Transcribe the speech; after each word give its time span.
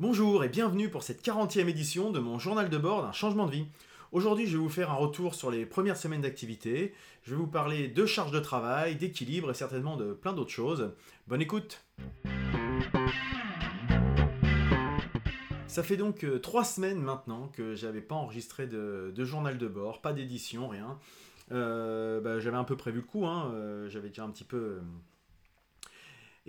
Bonjour 0.00 0.44
et 0.44 0.48
bienvenue 0.48 0.88
pour 0.88 1.02
cette 1.02 1.24
40e 1.24 1.66
édition 1.66 2.12
de 2.12 2.20
mon 2.20 2.38
journal 2.38 2.70
de 2.70 2.78
bord 2.78 3.02
d'un 3.02 3.10
changement 3.10 3.46
de 3.46 3.50
vie. 3.50 3.66
Aujourd'hui, 4.12 4.46
je 4.46 4.52
vais 4.52 4.62
vous 4.62 4.68
faire 4.68 4.92
un 4.92 4.94
retour 4.94 5.34
sur 5.34 5.50
les 5.50 5.66
premières 5.66 5.96
semaines 5.96 6.20
d'activité. 6.20 6.94
Je 7.24 7.32
vais 7.32 7.36
vous 7.36 7.48
parler 7.48 7.88
de 7.88 8.06
charge 8.06 8.30
de 8.30 8.38
travail, 8.38 8.94
d'équilibre 8.94 9.50
et 9.50 9.54
certainement 9.54 9.96
de 9.96 10.12
plein 10.12 10.34
d'autres 10.34 10.52
choses. 10.52 10.92
Bonne 11.26 11.42
écoute 11.42 11.84
Ça 15.66 15.82
fait 15.82 15.96
donc 15.96 16.22
euh, 16.22 16.38
trois 16.38 16.62
semaines 16.62 17.02
maintenant 17.02 17.48
que 17.48 17.74
j'avais 17.74 18.00
pas 18.00 18.14
enregistré 18.14 18.68
de, 18.68 19.12
journal 19.24 19.58
de 19.58 19.66
bord, 19.66 20.00
pas 20.00 20.12
d'édition, 20.12 20.68
rien. 20.68 20.96
Euh, 21.50 22.20
bah, 22.20 22.38
j'avais 22.38 22.56
un 22.56 22.62
peu 22.62 22.76
prévu 22.76 22.98
le 22.98 23.04
coup, 23.04 23.26
hein. 23.26 23.50
euh, 23.52 23.88
j'avais 23.88 24.10
déjà 24.10 24.22
un 24.22 24.30
petit 24.30 24.44
peu 24.44 24.78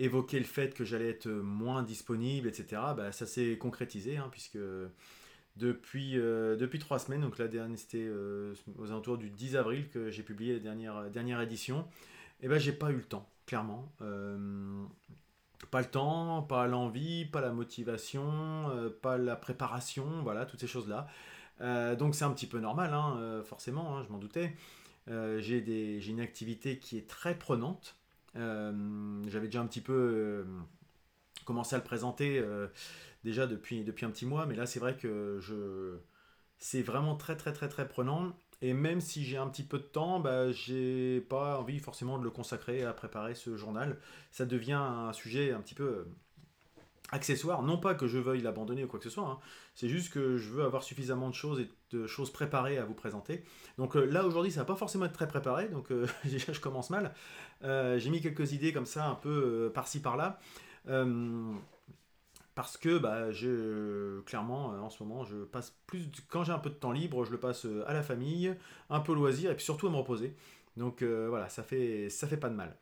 évoquer 0.00 0.38
le 0.38 0.46
fait 0.46 0.74
que 0.74 0.84
j'allais 0.84 1.10
être 1.10 1.28
moins 1.28 1.82
disponible, 1.82 2.48
etc., 2.48 2.82
bah, 2.96 3.12
ça 3.12 3.26
s'est 3.26 3.58
concrétisé, 3.58 4.16
hein, 4.16 4.28
puisque 4.30 4.58
depuis, 5.56 6.18
euh, 6.18 6.56
depuis 6.56 6.78
trois 6.78 6.98
semaines, 6.98 7.20
donc 7.20 7.38
la 7.38 7.46
dernière, 7.46 7.78
c'était 7.78 7.98
euh, 8.00 8.54
aux 8.78 8.90
alentours 8.90 9.18
du 9.18 9.28
10 9.28 9.56
avril 9.56 9.88
que 9.90 10.10
j'ai 10.10 10.22
publié 10.22 10.54
la 10.54 10.60
dernière, 10.60 11.10
dernière 11.10 11.40
édition, 11.42 11.86
et 12.40 12.48
ben 12.48 12.58
j'ai 12.58 12.72
pas 12.72 12.90
eu 12.90 12.96
le 12.96 13.04
temps, 13.04 13.28
clairement. 13.46 13.92
Euh, 14.00 14.82
pas 15.70 15.80
le 15.80 15.86
temps, 15.86 16.42
pas 16.42 16.66
l'envie, 16.66 17.26
pas 17.26 17.42
la 17.42 17.52
motivation, 17.52 18.64
pas 19.02 19.18
la 19.18 19.36
préparation, 19.36 20.22
voilà, 20.22 20.46
toutes 20.46 20.60
ces 20.60 20.66
choses-là. 20.66 21.06
donc 21.96 22.14
c'est 22.14 22.24
un 22.24 22.30
petit 22.30 22.46
peu 22.46 22.58
normal, 22.58 22.94
hein, 22.94 23.42
forcément, 23.44 23.98
hein, 23.98 24.02
je 24.02 24.10
m'en 24.10 24.18
doutais. 24.18 24.56
j'ai 25.06 26.08
une 26.08 26.20
activité 26.20 26.78
qui 26.78 26.96
est 26.96 27.06
très 27.06 27.38
prenante, 27.38 27.99
euh, 27.99 27.99
j'avais 28.34 29.46
déjà 29.46 29.60
un 29.60 29.66
petit 29.66 29.80
peu 29.80 29.92
euh, 29.92 30.44
commencé 31.44 31.74
à 31.74 31.78
le 31.78 31.84
présenter 31.84 32.38
euh, 32.38 32.68
déjà 33.24 33.46
depuis, 33.46 33.84
depuis 33.84 34.06
un 34.06 34.10
petit 34.10 34.26
mois, 34.26 34.46
mais 34.46 34.54
là 34.54 34.66
c'est 34.66 34.80
vrai 34.80 34.96
que 34.96 35.38
je... 35.40 35.98
c'est 36.58 36.82
vraiment 36.82 37.16
très 37.16 37.36
très 37.36 37.52
très 37.52 37.68
très 37.68 37.88
prenant. 37.88 38.32
Et 38.62 38.74
même 38.74 39.00
si 39.00 39.24
j'ai 39.24 39.38
un 39.38 39.48
petit 39.48 39.62
peu 39.62 39.78
de 39.78 39.84
temps, 39.84 40.20
bah, 40.20 40.52
j'ai 40.52 41.22
pas 41.22 41.58
envie 41.58 41.78
forcément 41.78 42.18
de 42.18 42.24
le 42.24 42.30
consacrer 42.30 42.84
à 42.84 42.92
préparer 42.92 43.34
ce 43.34 43.56
journal. 43.56 43.98
Ça 44.32 44.44
devient 44.44 44.72
un 44.74 45.14
sujet 45.14 45.52
un 45.52 45.60
petit 45.62 45.74
peu 45.74 46.06
accessoire. 47.12 47.62
Non 47.62 47.78
pas 47.78 47.94
que 47.94 48.06
je 48.06 48.18
veuille 48.18 48.42
l'abandonner 48.42 48.84
ou 48.84 48.86
quoi 48.86 48.98
que 48.98 49.04
ce 49.04 49.10
soit, 49.10 49.26
hein. 49.26 49.38
c'est 49.74 49.88
juste 49.88 50.12
que 50.12 50.36
je 50.36 50.50
veux 50.50 50.64
avoir 50.64 50.82
suffisamment 50.82 51.28
de 51.28 51.34
choses 51.34 51.60
et 51.60 51.68
de 51.90 52.06
choses 52.06 52.30
préparées 52.32 52.78
à 52.78 52.84
vous 52.84 52.94
présenter. 52.94 53.44
Donc 53.78 53.96
euh, 53.96 54.04
là 54.04 54.24
aujourd'hui 54.26 54.52
ça 54.52 54.60
va 54.60 54.66
pas 54.66 54.76
forcément 54.76 55.06
être 55.06 55.12
très 55.12 55.28
préparé, 55.28 55.68
donc 55.68 55.90
euh, 55.90 56.06
déjà 56.24 56.52
je 56.52 56.60
commence 56.60 56.90
mal. 56.90 57.14
Euh, 57.64 57.98
j'ai 57.98 58.10
mis 58.10 58.20
quelques 58.20 58.52
idées 58.52 58.72
comme 58.72 58.86
ça 58.86 59.06
un 59.06 59.14
peu 59.14 59.70
par-ci 59.74 60.00
par-là. 60.00 60.38
parce 62.54 62.76
que 62.76 62.98
bah, 62.98 63.30
je, 63.32 64.20
clairement 64.22 64.66
en 64.66 64.90
ce 64.90 65.02
moment 65.02 65.24
je 65.24 65.36
passe 65.44 65.76
plus 65.86 66.10
quand 66.28 66.44
j'ai 66.44 66.52
un 66.52 66.58
peu 66.58 66.70
de 66.70 66.74
temps 66.74 66.92
libre 66.92 67.24
je 67.24 67.30
le 67.32 67.38
passe 67.38 67.66
à 67.86 67.94
la 67.94 68.02
famille, 68.02 68.54
un 68.90 69.00
peu 69.00 69.12
au 69.12 69.14
loisir 69.14 69.50
et 69.50 69.54
puis 69.56 69.64
surtout 69.64 69.86
à 69.88 69.90
me 69.90 69.96
reposer. 69.96 70.34
Donc 70.76 71.02
voilà 71.02 71.48
ça 71.48 71.62
fait 71.62 72.08
ça 72.10 72.28
fait 72.28 72.36
pas 72.36 72.48
de 72.48 72.54
mal. 72.54 72.76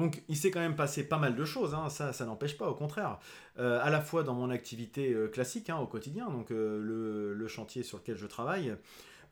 Donc 0.00 0.22
il 0.28 0.36
s'est 0.36 0.50
quand 0.50 0.60
même 0.60 0.76
passé 0.76 1.06
pas 1.06 1.18
mal 1.18 1.36
de 1.36 1.44
choses, 1.44 1.74
hein. 1.74 1.90
ça, 1.90 2.14
ça 2.14 2.24
n'empêche 2.24 2.56
pas, 2.56 2.66
au 2.66 2.74
contraire. 2.74 3.18
Euh, 3.58 3.78
à 3.82 3.90
la 3.90 4.00
fois 4.00 4.22
dans 4.22 4.32
mon 4.32 4.48
activité 4.48 5.12
euh, 5.12 5.28
classique, 5.28 5.68
hein, 5.68 5.76
au 5.76 5.86
quotidien, 5.86 6.30
donc 6.30 6.50
euh, 6.50 7.34
le, 7.34 7.48
chantier 7.48 7.82
sur 7.82 7.98
lequel 7.98 8.16
je 8.16 8.26
travaille. 8.26 8.74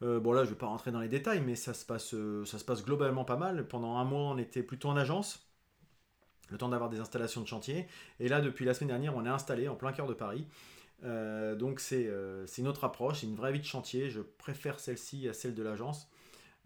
bon 0.03 0.33
là, 0.33 0.45
je 0.45 0.51
vais 0.51 0.57
pas 0.57 0.67
rentrer 0.67 0.91
dans 0.91 1.01
les 1.01 1.09
détails, 1.09 1.41
mais 1.41 1.55
ça 1.55 1.73
se 1.73 1.87
passe, 1.87 2.15
ça 2.45 2.59
se 2.59 2.65
passe 2.65 2.85
globalement 2.85 3.25
pas 3.25 3.37
mal. 3.37 3.67
Pendant 3.67 3.97
un 3.97 4.05
mois, 4.05 4.33
on 4.33 4.37
était 4.37 4.63
plutôt 4.63 4.91
en 4.91 4.97
agence 4.97 5.49
le 6.51 6.59
temps 6.59 6.69
d'avoir 6.69 6.91
des 6.91 7.01
installations 7.01 7.41
de 7.41 7.47
chantier. 7.47 7.87
Et 8.21 8.29
là, 8.29 8.43
depuis 8.43 8.67
la 8.67 8.75
semaine 8.75 8.89
dernière, 8.89 9.17
on 9.17 9.25
est 9.25 9.31
installé 9.31 9.69
en 9.69 9.75
plein 9.75 9.93
cœur 9.93 10.07
de 10.07 10.15
Paris. 10.15 10.47
donc 11.03 11.81
c'est 11.81 12.11
une 12.59 12.69
autre 12.69 12.85
approche, 12.85 13.21
c'est 13.21 13.27
une 13.27 13.37
vraie 13.37 13.53
vie 13.53 13.61
de 13.61 13.65
chantier. 13.65 14.11
Je 14.11 14.21
préfère 14.21 14.81
celle-ci 14.81 15.29
à 15.29 15.33
celle 15.33 15.55
de 15.55 15.63
l'agence. 15.63 16.11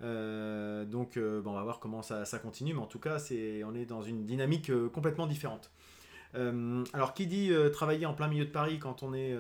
Euh, 0.01 0.85
donc 0.85 1.17
euh, 1.17 1.41
bon, 1.41 1.51
on 1.53 1.55
va 1.55 1.63
voir 1.63 1.79
comment 1.79 2.03
ça, 2.03 2.25
continue, 2.39 2.75
mais 2.75 2.81
en 2.81 2.87
tout 2.87 2.99
cas, 2.99 3.19
c'est, 3.19 3.63
on 3.65 3.75
est 3.75 3.87
dans 3.87 4.03
une 4.03 4.25
dynamique 4.25 4.71
euh, 4.71 4.89
complètement 4.89 5.27
différente. 5.27 5.71
alors, 6.35 7.15
qui 7.15 7.27
dit 7.27 7.53
travailler 7.73 8.07
en 8.07 8.15
plein 8.15 8.29
milieu 8.29 8.47
de 8.47 8.51
Paris 8.51 8.79
quand 8.79 9.03
on 9.03 9.13
est, 9.13 9.37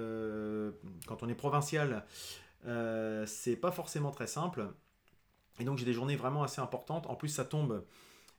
quand 1.06 1.22
on 1.22 1.28
est 1.28 1.34
provincial, 1.34 2.04
c'est 3.26 3.56
pas 3.56 3.72
forcément 3.72 4.10
très 4.10 4.26
simple. 4.26 4.68
Et 5.58 5.64
donc, 5.64 5.78
j'ai 5.78 5.84
des 5.84 5.92
journées 5.92 6.16
vraiment 6.16 6.42
assez 6.42 6.60
importantes. 6.60 7.06
En 7.06 7.14
plus, 7.14 7.28
ça 7.28 7.44
tombe 7.44 7.84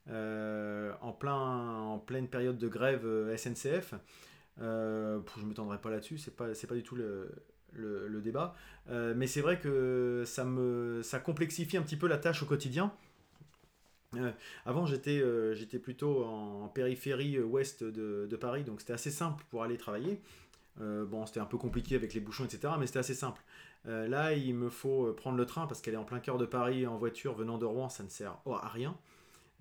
en, 0.07 1.11
plein, 1.19 1.79
en 1.79 1.99
pleine 1.99 2.27
période 2.27 2.59
de 2.59 2.67
grève 2.67 3.35
SNCF. 3.35 3.95
je 4.59 4.63
ne 4.63 5.45
m'étendrai 5.45 5.79
pas 5.79 5.89
là-dessus, 5.89 6.19
c'est 6.19 6.35
pas, 6.35 6.53
c'est 6.53 6.67
pas 6.67 6.75
du 6.75 6.83
tout 6.83 6.95
le, 6.95 7.31
le, 7.75 8.21
débat. 8.21 8.55
Euh, 8.89 9.13
mais 9.15 9.27
c'est 9.27 9.41
vrai 9.41 9.59
que 9.59 10.23
ça, 10.25 10.43
me, 10.43 11.01
ça 11.03 11.19
complexifie 11.19 11.77
un 11.77 11.81
petit 11.81 11.97
peu 11.97 12.07
la 12.07 12.17
tâche 12.17 12.43
au 12.43 12.45
quotidien. 12.45 12.93
Euh, 14.15 14.31
avant, 14.65 14.85
j'étais 14.85 15.19
euh, 15.19 15.55
j'étais 15.55 15.79
plutôt 15.79 16.23
en 16.23 16.67
périphérie 16.67 17.39
ouest 17.39 17.83
de, 17.83 18.35
Paris, 18.39 18.63
donc 18.63 18.81
c'était 18.81 18.93
assez 18.93 19.11
simple 19.11 19.43
pour 19.49 19.63
aller 19.63 19.77
travailler. 19.77 20.21
bon, 20.79 21.25
c'était 21.25 21.39
un 21.39 21.45
peu 21.45 21.57
compliqué 21.57 21.95
avec 21.95 22.13
les 22.13 22.19
bouchons, 22.19 22.45
etc., 22.45 22.73
mais 22.79 22.87
c'était 22.87 22.99
assez 22.99 23.15
simple. 23.15 23.41
là, 23.85 24.33
il 24.33 24.53
me 24.55 24.69
faut 24.69 25.13
prendre 25.13 25.37
le 25.37 25.45
train 25.45 25.67
parce 25.67 25.81
qu'elle 25.81 25.95
est 25.95 25.97
en 25.97 26.05
plein 26.05 26.19
cœur 26.19 26.37
de 26.37 26.45
Paris 26.45 26.85
en 26.85 26.97
voiture 26.97 27.33
venant 27.33 27.57
de 27.57 27.65
Rouen, 27.65 27.89
ça 27.89 28.03
ne 28.03 28.09
sert 28.09 28.37
à 28.45 28.67
rien. 28.67 28.95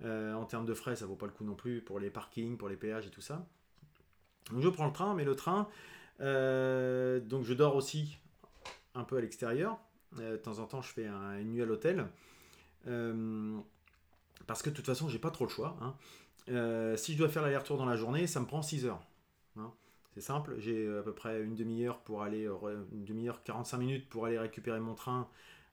en 0.03 0.45
termes 0.45 0.65
de 0.65 0.73
frais, 0.73 0.95
ça 0.95 1.05
vaut 1.05 1.15
pas 1.15 1.25
le 1.25 1.31
coup 1.31 1.45
non 1.45 1.55
plus 1.55 1.81
pour 1.81 1.99
les 1.99 2.09
parkings, 2.09 2.57
pour 2.57 2.69
les 2.69 2.75
péages 2.75 3.07
et 3.07 3.11
tout 3.11 3.21
ça. 3.21 3.45
Donc 4.51 4.61
je 4.61 4.69
prends 4.69 4.87
le 4.87 4.93
train, 4.93 5.13
mais 5.15 5.23
le 5.23 5.35
train, 5.35 5.67
euh, 6.21 7.19
donc 7.19 7.43
je 7.43 7.53
dors 7.53 7.75
aussi 7.75 8.17
un 8.95 9.03
peu 9.03 9.17
à 9.17 9.21
l'extérieur. 9.21 9.77
Euh, 10.19 10.33
de 10.33 10.37
temps 10.37 10.59
en 10.59 10.65
temps, 10.65 10.81
je 10.81 10.91
fais 10.91 11.07
une 11.07 11.51
nuit 11.51 11.61
à 11.61 11.65
l'hôtel. 11.65 12.05
Euh, 12.87 13.57
parce 14.47 14.61
que 14.61 14.69
de 14.69 14.75
toute 14.75 14.85
façon, 14.85 15.07
j'ai 15.07 15.19
pas 15.19 15.31
trop 15.31 15.45
le 15.45 15.49
choix. 15.49 15.77
Hein. 15.81 15.95
si 16.97 17.13
je 17.13 17.17
dois 17.17 17.29
faire 17.29 17.41
l'aller-retour 17.41 17.77
dans 17.77 17.85
la 17.85 17.95
journée, 17.95 18.27
ça 18.27 18.39
me 18.39 18.45
prend 18.45 18.61
6 18.61 18.85
heures. 18.85 19.01
Hein. 19.57 19.71
C'est 20.13 20.21
simple, 20.21 20.55
j'ai 20.59 20.87
à 20.97 21.01
peu 21.01 21.13
près 21.13 21.41
une 21.41 21.55
demi-heure 21.55 21.99
pour 21.99 22.21
aller, 22.21 22.47
une 22.91 23.05
demi-heure 23.05 23.41
45 23.43 23.77
minutes 23.77 24.09
pour 24.09 24.25
aller 24.25 24.37
récupérer 24.37 24.79
mon 24.79 24.93
train 24.93 25.27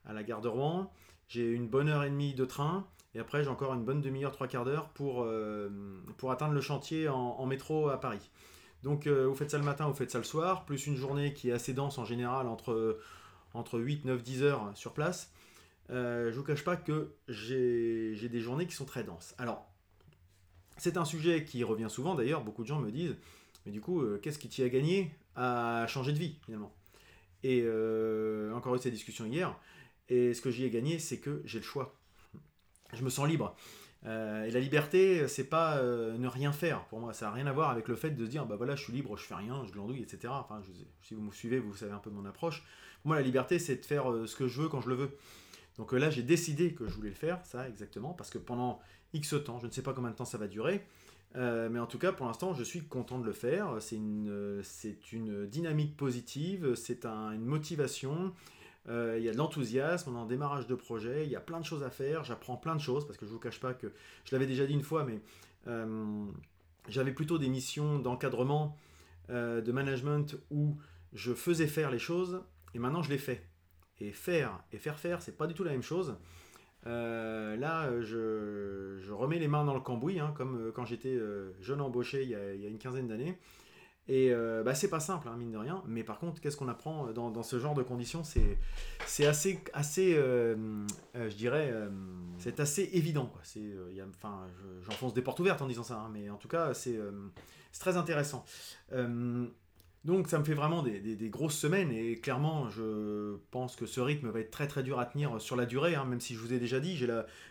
à 0.06 0.12
la 0.12 0.22
gare 0.22 0.40
de 0.40 0.48
Rouen. 0.48 0.90
J'ai 1.28 1.50
une 1.50 1.68
bonne 1.68 1.88
heure 1.88 2.04
et 2.04 2.10
demie 2.10 2.34
de 2.34 2.44
train. 2.44 2.86
Et 3.14 3.18
après, 3.18 3.42
j'ai 3.42 3.50
encore 3.50 3.74
une 3.74 3.84
bonne 3.84 4.00
demi-heure, 4.00 4.32
trois 4.32 4.46
quarts 4.46 4.64
d'heure 4.64 4.88
pour, 4.90 5.26
pour 6.16 6.30
atteindre 6.30 6.54
le 6.54 6.60
chantier 6.60 7.08
en 7.08 7.44
métro 7.44 7.88
à 7.88 8.00
Paris. 8.00 8.30
Donc 8.82 9.06
euh, 9.06 9.26
vous 9.26 9.34
faites 9.34 9.50
ça 9.50 9.58
le 9.58 9.64
matin, 9.64 9.86
vous 9.86 9.94
faites 9.94 10.10
ça 10.10 10.18
le 10.18 10.24
soir, 10.24 10.64
plus 10.64 10.86
une 10.86 10.96
journée 10.96 11.34
qui 11.34 11.50
est 11.50 11.52
assez 11.52 11.72
dense 11.72 11.98
en 11.98 12.04
général, 12.04 12.46
entre, 12.46 13.00
entre 13.54 13.78
8, 13.78 14.04
9, 14.04 14.22
10 14.22 14.42
heures 14.42 14.70
sur 14.74 14.94
place. 14.94 15.32
Euh, 15.90 16.30
je 16.30 16.36
vous 16.36 16.44
cache 16.44 16.64
pas 16.64 16.76
que 16.76 17.14
j'ai 17.28 18.28
des 18.28 18.40
journées 18.40 18.66
qui 18.66 18.74
sont 18.74 18.84
très 18.84 19.04
denses. 19.04 19.34
Alors, 19.38 19.68
c'est 20.76 20.96
un 20.96 21.04
sujet 21.04 21.44
qui 21.44 21.62
revient 21.64 21.90
souvent 21.90 22.14
d'ailleurs, 22.14 22.42
beaucoup 22.42 22.62
de 22.62 22.68
gens 22.68 22.80
me 22.80 22.90
disent, 22.90 23.16
mais 23.66 23.72
du 23.72 23.80
coup, 23.80 24.00
euh, 24.00 24.18
qu'est-ce 24.22 24.38
qui 24.38 24.48
t'y 24.48 24.62
a 24.62 24.68
gagné 24.68 25.10
à 25.36 25.86
changer 25.88 26.12
de 26.12 26.18
vie 26.18 26.38
finalement? 26.44 26.74
Et 27.42 27.64
encore 28.54 28.74
eu 28.74 28.78
cette 28.78 28.92
discussion 28.92 29.24
hier, 29.24 29.58
et 30.10 30.34
ce 30.34 30.42
que 30.42 30.50
j'y 30.50 30.64
ai 30.64 30.70
gagné, 30.70 30.98
c'est 30.98 31.18
que 31.18 31.40
j'ai 31.46 31.58
le 31.58 31.64
choix. 31.64 31.94
Je 32.92 33.02
me 33.02 33.08
sens 33.08 33.26
libre. 33.26 33.56
Euh, 34.06 34.44
et 34.44 34.50
la 34.50 34.60
liberté, 34.60 35.28
c'est 35.28 35.44
pas 35.44 35.76
euh, 35.76 36.16
ne 36.16 36.26
rien 36.26 36.52
faire 36.52 36.84
pour 36.86 37.00
moi. 37.00 37.12
Ça 37.12 37.26
n'a 37.26 37.32
rien 37.32 37.46
à 37.46 37.52
voir 37.52 37.70
avec 37.70 37.88
le 37.88 37.96
fait 37.96 38.10
de 38.10 38.24
se 38.24 38.30
dire 38.30 38.46
bah 38.46 38.56
voilà, 38.56 38.76
je 38.76 38.84
suis 38.84 38.92
libre, 38.92 39.16
je 39.16 39.24
fais 39.24 39.34
rien, 39.34 39.62
je 39.66 39.72
glandouille, 39.72 40.02
etc. 40.02 40.32
Enfin, 40.36 40.62
si 41.02 41.14
vous 41.14 41.22
me 41.22 41.32
suivez, 41.32 41.58
vous 41.58 41.74
savez 41.76 41.92
un 41.92 41.98
peu 41.98 42.10
mon 42.10 42.24
approche. 42.24 42.62
Pour 43.02 43.08
moi, 43.08 43.16
la 43.16 43.22
liberté, 43.22 43.58
c'est 43.58 43.76
de 43.76 43.84
faire 43.84 44.10
euh, 44.10 44.26
ce 44.26 44.36
que 44.36 44.48
je 44.48 44.62
veux 44.62 44.68
quand 44.68 44.80
je 44.80 44.88
le 44.88 44.94
veux. 44.94 45.16
Donc 45.76 45.92
là, 45.92 46.10
j'ai 46.10 46.22
décidé 46.22 46.74
que 46.74 46.88
je 46.88 46.94
voulais 46.94 47.08
le 47.10 47.14
faire, 47.14 47.40
ça 47.44 47.68
exactement, 47.68 48.12
parce 48.12 48.28
que 48.28 48.38
pendant 48.38 48.80
X 49.14 49.34
temps, 49.44 49.58
je 49.58 49.66
ne 49.66 49.70
sais 49.70 49.82
pas 49.82 49.94
combien 49.94 50.10
de 50.10 50.16
temps 50.16 50.26
ça 50.26 50.36
va 50.36 50.46
durer, 50.46 50.84
mais 51.34 51.78
en 51.78 51.86
tout 51.86 51.98
cas, 51.98 52.12
pour 52.12 52.26
l'instant, 52.26 52.52
je 52.52 52.62
suis 52.62 52.82
content 52.82 53.18
de 53.18 53.24
le 53.24 53.32
faire. 53.32 53.76
C'est 53.80 53.96
une, 53.96 54.60
c'est 54.62 55.12
une 55.12 55.46
dynamique 55.46 55.96
positive, 55.96 56.74
c'est 56.74 57.06
une 57.06 57.46
motivation. 57.46 58.34
Euh, 58.88 59.16
il 59.18 59.24
y 59.24 59.28
a 59.28 59.32
de 59.32 59.36
l'enthousiasme, 59.36 60.10
on 60.10 60.16
est 60.16 60.22
en 60.22 60.26
démarrage 60.26 60.66
de 60.66 60.74
projet, 60.74 61.24
il 61.24 61.30
y 61.30 61.36
a 61.36 61.40
plein 61.40 61.60
de 61.60 61.64
choses 61.64 61.82
à 61.82 61.90
faire, 61.90 62.24
j'apprends 62.24 62.56
plein 62.56 62.74
de 62.74 62.80
choses, 62.80 63.06
parce 63.06 63.18
que 63.18 63.26
je 63.26 63.30
ne 63.30 63.34
vous 63.34 63.40
cache 63.40 63.60
pas 63.60 63.74
que, 63.74 63.92
je 64.24 64.34
l'avais 64.34 64.46
déjà 64.46 64.66
dit 64.66 64.72
une 64.72 64.82
fois, 64.82 65.04
mais 65.04 65.20
euh, 65.66 66.24
j'avais 66.88 67.12
plutôt 67.12 67.38
des 67.38 67.48
missions 67.48 67.98
d'encadrement, 67.98 68.76
euh, 69.28 69.60
de 69.60 69.70
management, 69.70 70.36
où 70.50 70.76
je 71.12 71.34
faisais 71.34 71.66
faire 71.66 71.90
les 71.90 71.98
choses, 71.98 72.42
et 72.74 72.78
maintenant 72.78 73.02
je 73.02 73.10
les 73.10 73.18
fais. 73.18 73.46
Et 74.02 74.12
faire 74.12 74.62
et 74.72 74.78
faire 74.78 74.98
faire, 74.98 75.20
c'est 75.20 75.36
pas 75.36 75.46
du 75.46 75.52
tout 75.52 75.62
la 75.62 75.72
même 75.72 75.82
chose. 75.82 76.16
là, 76.86 78.00
je, 78.00 79.12
remets 79.12 79.38
les 79.38 79.48
mains 79.48 79.66
dans 79.66 79.74
le 79.74 79.80
cambouis, 79.80 80.18
hein, 80.20 80.32
comme 80.34 80.72
quand 80.74 80.86
j'étais 80.86 81.18
jeune 81.60 81.82
embauché 81.82 82.22
il 82.22 82.30
y 82.30 82.34
a 82.34 82.68
une 82.68 82.78
quinzaine 82.78 83.08
d'années. 83.08 83.38
Et 84.10 84.32
euh, 84.32 84.64
bah, 84.64 84.74
c'est 84.74 84.90
pas 84.90 84.98
simple, 84.98 85.28
hein, 85.28 85.36
mine 85.38 85.52
de 85.52 85.56
rien. 85.56 85.84
Mais 85.86 86.02
par 86.02 86.18
contre, 86.18 86.40
qu'est-ce 86.40 86.56
qu'on 86.56 86.66
apprend 86.66 87.06
euh, 87.06 87.12
dans, 87.12 87.42
ce 87.44 87.60
genre 87.60 87.74
de 87.74 87.84
conditions 87.84 88.24
C'est 88.24 89.24
assez, 89.24 89.60
assez 89.72 90.16
euh, 90.16 90.56
je 91.14 91.36
dirais, 91.36 91.72
c'est 92.38 92.58
assez 92.58 92.90
évident. 92.92 93.32
Enfin, 94.16 94.40
j'enfonce 94.82 95.14
des 95.14 95.22
portes 95.22 95.38
ouvertes 95.38 95.62
en 95.62 95.68
disant 95.68 95.84
ça, 95.84 96.00
hein, 96.00 96.10
mais 96.12 96.28
en 96.28 96.38
tout 96.38 96.48
cas, 96.48 96.74
c'est 96.74 96.98
très 97.78 97.96
intéressant. 97.96 98.44
Donc 100.04 100.28
ça 100.28 100.38
me 100.40 100.44
fait 100.44 100.54
vraiment 100.54 100.82
des, 100.82 101.28
grosses 101.28 101.58
semaines 101.58 101.92
et 101.92 102.16
clairement 102.16 102.70
je 102.70 103.36
pense 103.50 103.76
que 103.76 103.84
ce 103.84 104.00
rythme 104.00 104.30
va 104.30 104.40
être 104.40 104.50
très 104.50 104.66
très 104.66 104.82
dur 104.82 104.98
à 104.98 105.04
tenir 105.04 105.38
sur 105.40 105.56
la 105.56 105.66
durée, 105.66 105.94
hein, 105.94 106.06
même 106.06 106.20
si 106.20 106.34
je 106.34 106.40
vous 106.40 106.54
ai 106.54 106.58
déjà 106.58 106.80
dit, 106.80 106.96
j'ai 106.96 107.06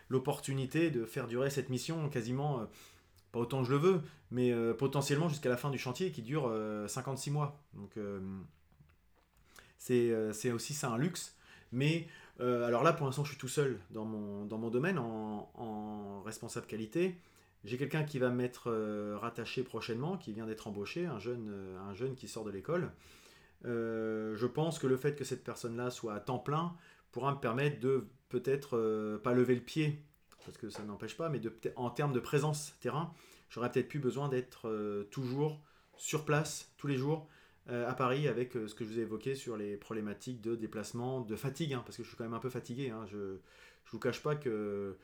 l'opportunité 0.10 0.90
de 0.90 1.06
faire 1.06 1.28
durer 1.28 1.52
cette 1.52 1.70
mission 1.70 2.10
quasiment, 2.10 2.68
pas 3.32 3.40
autant 3.40 3.62
que 3.62 3.68
je 3.68 3.74
le 3.74 3.78
veux, 3.78 4.02
mais 4.32 4.52
euh, 4.52 4.74
potentiellement 4.74 5.30
jusqu'à 5.30 5.50
la 5.50 5.58
fin 5.58 5.70
du 5.70 5.78
chantier 5.78 6.12
qui 6.12 6.22
dure 6.22 6.54
56 6.88 7.32
mois. 7.32 7.62
Donc 7.74 7.98
c'est 9.78 10.52
aussi 10.52 10.74
ça 10.74 10.90
un 10.90 10.98
luxe. 10.98 11.36
Mais 11.72 12.08
alors 12.40 12.84
là 12.84 12.94
pour 12.94 13.06
l'instant 13.06 13.24
je 13.24 13.30
suis 13.30 13.40
tout 13.40 13.48
seul 13.48 13.80
dans 13.92 14.06
mon, 14.06 14.70
domaine 14.70 15.00
en 15.00 16.22
responsable 16.26 16.68
qualité. 16.68 17.18
J'ai 17.66 17.78
quelqu'un 17.78 18.04
qui 18.04 18.20
va 18.20 18.30
m'être 18.30 18.72
euh, 18.72 19.18
rattaché 19.18 19.64
prochainement, 19.64 20.18
qui 20.18 20.32
vient 20.32 20.46
d'être 20.46 20.68
embauché, 20.68 21.06
un 21.06 21.20
jeune, 21.20 21.50
euh, 21.52 21.78
un 21.90 21.94
jeune 21.94 22.16
qui 22.16 22.28
sort 22.28 22.46
de 22.46 22.52
l'école. 22.52 22.92
Euh, 23.66 24.36
je 24.38 24.48
pense 24.48 24.80
que 24.80 24.88
le 24.88 24.96
fait 24.96 25.16
que 25.16 25.26
cette 25.26 25.44
personne-là 25.44 25.90
soit 25.90 26.14
à 26.14 26.20
temps 26.22 26.40
plein 26.40 26.74
pourra 27.12 27.34
me 27.34 27.40
permettre 27.40 27.80
de 27.80 28.08
peut-être 28.30 29.20
pas 29.24 29.34
lever 29.34 29.56
le 29.56 29.62
pied, 29.62 30.04
parce 30.46 30.58
que 30.58 30.70
ça 30.70 30.84
n'empêche 30.84 31.18
pas, 31.18 31.30
mais 31.30 31.42
en 31.76 31.90
termes 31.90 32.14
de 32.14 32.20
présence 32.20 32.74
terrain, 32.80 33.14
j'aurais 33.50 33.72
peut-être 33.72 33.88
plus 33.88 34.00
besoin 34.00 34.30
d'être 34.30 35.08
toujours 35.12 35.62
sur 35.98 36.26
place 36.26 36.72
tous 36.78 36.88
les 36.88 36.98
jours 36.98 37.28
à 37.68 37.94
Paris 37.94 38.28
avec 38.28 38.54
ce 38.54 38.74
que 38.74 38.84
je 38.84 38.90
vous 38.90 39.00
ai 39.00 39.04
évoqué 39.04 39.36
sur 39.36 39.56
les 39.56 39.78
problématiques 39.78 40.42
de 40.42 40.56
déplacement, 40.56 41.22
de 41.22 41.36
fatigue, 41.36 41.74
hein, 41.74 41.84
parce 41.86 41.98
que 41.98 42.04
je 42.04 42.08
suis 42.08 42.18
quand 42.18 42.24
même 42.24 42.34
un 42.34 42.40
peu 42.40 42.50
fatigué. 42.50 42.90
Hein, 42.90 43.06
je 43.12 43.18
ne 43.18 43.40
vous 43.92 44.00
cache 44.00 44.24
pas 44.24 44.36
que 44.36 44.98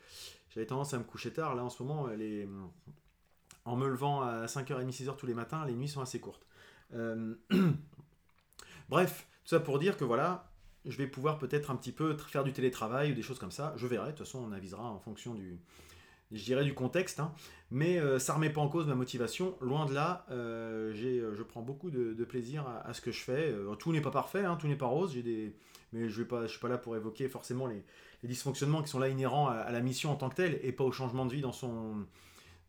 j'avais 0.50 0.66
tendance 0.66 0.94
à 0.94 0.98
me 0.98 1.04
coucher 1.04 1.32
tard. 1.32 1.54
Là, 1.54 1.62
en 1.62 1.70
ce 1.70 1.82
moment, 1.82 2.08
en 3.66 3.76
me 3.76 3.88
levant 3.88 4.22
à 4.22 4.46
5h30, 4.46 4.90
6h 4.90 5.16
tous 5.16 5.26
les 5.26 5.34
matins, 5.34 5.66
les 5.66 5.74
nuits 5.74 5.88
sont 5.88 6.00
assez 6.00 6.20
courtes. 6.20 6.46
Euh, 6.94 7.34
bref, 8.88 9.26
tout 9.44 9.50
ça 9.50 9.60
pour 9.60 9.78
dire 9.78 9.96
que 9.96 10.04
voilà, 10.04 10.50
je 10.86 10.96
vais 10.96 11.06
pouvoir 11.06 11.38
peut-être 11.38 11.70
un 11.70 11.76
petit 11.76 11.92
peu 11.92 12.16
faire 12.16 12.44
du 12.44 12.52
télétravail 12.52 13.12
ou 13.12 13.14
des 13.14 13.22
choses 13.22 13.38
comme 13.38 13.50
ça. 13.50 13.74
Je 13.76 13.86
verrai, 13.86 14.06
de 14.06 14.16
toute 14.16 14.26
façon, 14.26 14.46
on 14.48 14.52
avisera 14.52 14.84
en 14.84 14.98
fonction 14.98 15.34
du, 15.34 15.58
je 16.32 16.44
dirais 16.44 16.64
du 16.64 16.74
contexte, 16.74 17.20
hein. 17.20 17.32
mais 17.70 17.98
euh, 17.98 18.18
ça 18.18 18.32
ne 18.32 18.36
remet 18.38 18.50
pas 18.50 18.60
en 18.60 18.68
cause 18.68 18.86
ma 18.86 18.94
motivation. 18.94 19.56
Loin 19.60 19.86
de 19.86 19.94
là, 19.94 20.26
euh, 20.30 20.92
je 20.94 21.42
prends 21.42 21.62
beaucoup 21.62 21.90
de, 21.90 22.24
plaisir 22.24 22.66
à, 22.84 22.92
ce 22.94 23.00
que 23.00 23.12
je 23.12 23.20
fais. 23.20 23.54
tout 23.78 23.92
n'est 23.92 24.00
pas 24.00 24.10
parfait, 24.10 24.44
hein, 24.44 24.56
tout 24.60 24.68
n'est 24.68 24.76
pas 24.76 24.86
rose. 24.86 25.14
Des, 25.14 25.54
mais 25.92 26.08
je 26.08 26.22
ne 26.22 26.46
suis 26.46 26.58
pas 26.60 26.68
là 26.68 26.78
pour 26.78 26.96
évoquer 26.96 27.28
forcément 27.28 27.66
les 27.66 27.82
dysfonctionnements 28.24 28.82
qui 28.82 28.88
sont 28.88 28.98
là 28.98 29.08
inhérents 29.08 29.48
à, 29.48 29.70
la 29.70 29.80
mission 29.80 30.10
en 30.10 30.16
tant 30.16 30.28
que 30.28 30.36
telle 30.36 30.58
et 30.62 30.72
pas 30.72 30.84
au 30.84 30.92
changement 30.92 31.26
de 31.26 31.32
vie 31.32 31.40
dans 31.40 31.52
son 31.52 32.06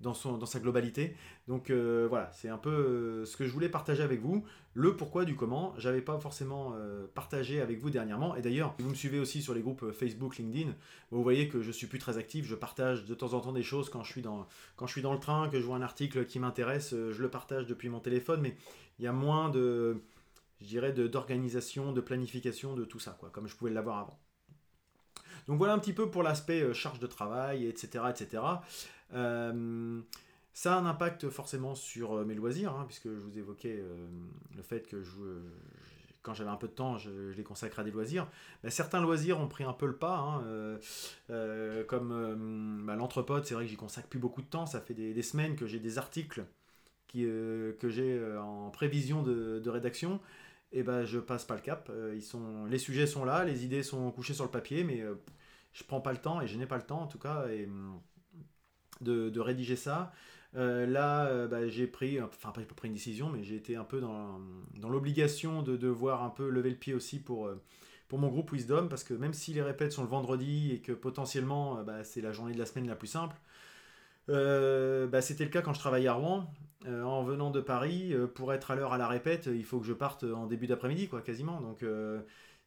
dans, 0.02 0.14
son, 0.14 0.38
dans 0.38 0.46
sa 0.46 0.60
globalité. 0.60 1.16
Donc 1.48 1.70
euh, 1.70 2.08
voilà, 2.10 2.32
c'est 2.34 2.50
un 2.50 2.58
peu 2.58 2.70
euh, 2.70 3.26
ce 3.26 3.38
que 3.38 3.46
je 3.46 3.52
voulais 3.52 3.70
partager 3.70 4.04
avec 4.04 4.22
vous. 4.22 4.46
Le 4.74 4.96
pourquoi 4.96 5.26
du 5.26 5.36
comment, 5.36 5.74
j'avais 5.78 6.02
pas 6.02 6.20
forcément 6.20 6.74
euh, 6.76 7.08
partagé 7.16 7.62
avec 7.62 7.80
vous 7.80 7.90
dernièrement. 7.90 8.36
Et 8.36 8.42
d'ailleurs, 8.42 8.76
vous 8.80 8.90
me 8.90 8.96
suivez 8.96 9.20
aussi 9.20 9.42
sur 9.42 9.54
les 9.54 9.62
groupes 9.62 9.92
Facebook, 9.92 10.38
LinkedIn, 10.38 10.74
vous 11.12 11.24
voyez 11.24 11.50
que 11.50 11.62
je 11.62 11.72
suis 11.72 11.88
plus 11.88 12.00
très 12.00 12.18
actif. 12.18 12.46
Je 12.46 12.56
partage 12.56 13.06
de 13.06 13.16
temps 13.16 13.34
en 13.34 13.40
temps 13.40 13.54
des 13.54 13.64
choses 13.64 13.90
quand 13.90 14.04
je 14.04 14.12
suis 14.12 14.22
dans, 14.22 14.48
quand 14.76 14.86
je 14.86 14.92
suis 14.92 15.02
dans 15.02 15.14
le 15.14 15.20
train, 15.20 15.50
que 15.50 15.60
je 15.60 15.66
vois 15.66 15.78
un 15.78 15.82
article 15.82 16.26
qui 16.26 16.40
m'intéresse, 16.40 16.92
je 16.92 17.22
le 17.22 17.30
partage 17.30 17.66
depuis 17.66 17.90
mon 17.90 18.00
téléphone. 18.00 18.42
Mais 18.42 18.56
il 19.00 19.06
y 19.06 19.08
a 19.08 19.14
moins 19.14 19.50
de, 19.50 19.98
je 20.62 20.68
dirais, 20.68 20.92
d'organisation, 20.92 21.92
de, 21.92 22.02
planification 22.02 22.76
de 22.76 22.86
tout 22.86 23.00
ça, 23.00 23.18
quoi, 23.20 23.30
comme 23.30 23.48
je 23.48 23.56
pouvais 23.56 23.72
l'avoir 23.72 23.98
avant. 23.98 24.20
Donc 25.48 25.58
voilà 25.60 25.74
un 25.74 25.80
petit 25.80 25.94
peu 25.94 26.12
pour 26.12 26.24
l'aspect 26.24 26.74
charge 26.74 27.00
de 27.00 27.08
travail, 27.08 27.66
etc. 27.68 28.04
etc. 28.10 28.42
Euh, 29.14 30.02
ça 30.54 30.76
a 30.76 30.80
un 30.80 30.86
impact 30.86 31.30
forcément 31.30 31.76
sur 31.76 32.14
euh, 32.14 32.26
mes 32.26 32.34
loisirs, 32.34 32.74
hein, 32.74 32.86
puisque 32.88 33.08
je 33.08 33.20
vous 33.20 33.38
évoquais 33.38 33.84
le 34.56 34.62
fait 34.64 34.88
que 34.88 35.04
quand 36.24 36.34
j'avais 36.34 36.50
un 36.50 36.56
peu 36.58 36.68
de 36.68 36.74
temps, 36.74 36.98
je, 36.98 37.32
les 37.32 37.44
consacrais 37.44 37.84
à 37.84 37.86
des 37.86 37.92
loisirs. 37.92 38.28
certains 38.68 39.00
loisirs 39.00 39.40
ont 39.40 39.48
pris 39.48 39.64
un 39.64 39.74
peu 39.74 39.86
le 39.86 39.96
pas, 39.96 40.18
hein, 40.18 40.78
comme 41.88 42.84
bah, 42.86 42.98
c'est 43.44 43.54
vrai 43.54 43.64
que 43.64 43.70
j'y 43.70 43.78
consacre 43.78 44.10
plus 44.10 44.20
beaucoup 44.20 44.42
de 44.42 44.48
temps. 44.48 44.66
Ça 44.66 44.82
fait 44.82 44.94
des, 44.94 45.22
semaines 45.22 45.56
que 45.56 45.68
j'ai 45.68 45.80
des 45.80 45.98
articles 45.98 46.46
que 47.08 47.78
j'ai 47.84 48.38
en 48.38 48.70
prévision 48.72 49.24
de, 49.24 49.70
rédaction 49.70 50.20
et 50.74 50.84
ben 50.84 51.06
je 51.06 51.20
passe 51.20 51.46
pas 51.46 51.56
le 51.56 51.62
cap. 51.62 51.90
ils 52.14 52.22
sont, 52.22 52.66
les 52.66 52.78
sujets 52.78 53.08
sont 53.08 53.24
là, 53.24 53.46
les 53.46 53.64
idées 53.64 53.84
sont 53.84 54.12
couchées 54.12 54.34
sur 54.34 54.44
le 54.44 54.52
papier, 54.52 54.84
mais 54.84 55.02
je 55.72 55.84
prends 55.84 56.02
pas 56.02 56.12
le 56.12 56.18
temps 56.18 56.42
et 56.42 56.48
je 56.48 56.58
n'ai 56.58 56.66
pas 56.66 56.78
le 56.78 56.84
temps 56.84 57.02
en 57.02 57.08
tout 57.08 57.20
cas 57.20 57.48
et, 57.48 57.70
de, 59.02 59.40
rédiger 59.40 59.76
ça. 59.76 60.12
Euh, 60.56 60.86
là, 60.86 61.28
euh, 61.28 61.48
bah, 61.48 61.68
j'ai 61.68 61.88
pris, 61.88 62.22
enfin 62.22 62.52
pas 62.52 62.62
pris 62.76 62.88
une 62.88 62.94
décision, 62.94 63.30
mais 63.30 63.44
j'ai 63.44 63.56
été 63.56 63.76
un 63.76 63.84
peu 63.84 64.00
dans, 64.00 64.40
l'obligation 64.82 65.62
de 65.62 65.76
devoir 65.76 66.24
un 66.24 66.30
peu 66.30 66.50
lever 66.50 66.70
le 66.70 66.76
pied 66.76 66.94
aussi 66.94 67.20
pour, 67.20 67.48
euh, 67.48 67.62
pour 68.08 68.20
mon 68.20 68.30
groupe 68.30 68.52
Wisdom, 68.52 68.88
parce 68.88 69.04
que 69.04 69.14
même 69.14 69.34
si 69.34 69.54
les 69.54 69.62
répètes 69.62 69.92
sont 69.92 70.04
le 70.04 70.10
vendredi 70.10 70.72
et 70.72 70.80
que 70.80 70.94
potentiellement 70.94 71.84
bah, 71.84 72.04
c'est 72.04 72.22
la 72.22 72.32
journée 72.32 72.54
de 72.54 72.60
la 72.60 72.66
semaine 72.66 72.88
la 72.88 72.96
plus 72.96 73.08
simple, 73.08 73.36
bah, 74.28 75.22
c'était 75.22 75.44
le 75.44 75.50
cas 75.50 75.62
quand 75.62 75.74
je 75.74 75.80
travaillais 75.80 76.08
à 76.08 76.14
Rouen. 76.14 76.52
en 76.86 77.24
venant 77.24 77.52
de 77.52 77.62
Paris, 77.62 78.14
pour 78.36 78.54
être 78.54 78.72
à 78.72 78.76
l'heure 78.76 78.94
à 78.94 78.98
la 78.98 79.08
répète, 79.08 79.50
il 79.54 79.64
faut 79.64 79.80
que 79.80 79.86
je 79.86 79.94
parte 79.94 80.24
en 80.24 80.48
début 80.48 80.68
d'après-midi, 80.68 81.08
quoi, 81.08 81.22
quasiment. 81.22 81.62
Donc 81.62 81.84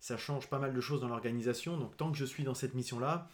ça 0.01 0.17
change 0.17 0.49
pas 0.49 0.59
mal 0.59 0.73
de 0.75 0.81
choses 0.81 1.01
dans 1.01 1.09
l'organisation. 1.09 1.77
Donc 1.77 1.97
tant 1.97 2.11
que 2.11 2.19
je 2.19 2.25
suis 2.25 2.45
dans 2.45 2.55
cette 2.55 2.75
mission-là, 2.75 3.29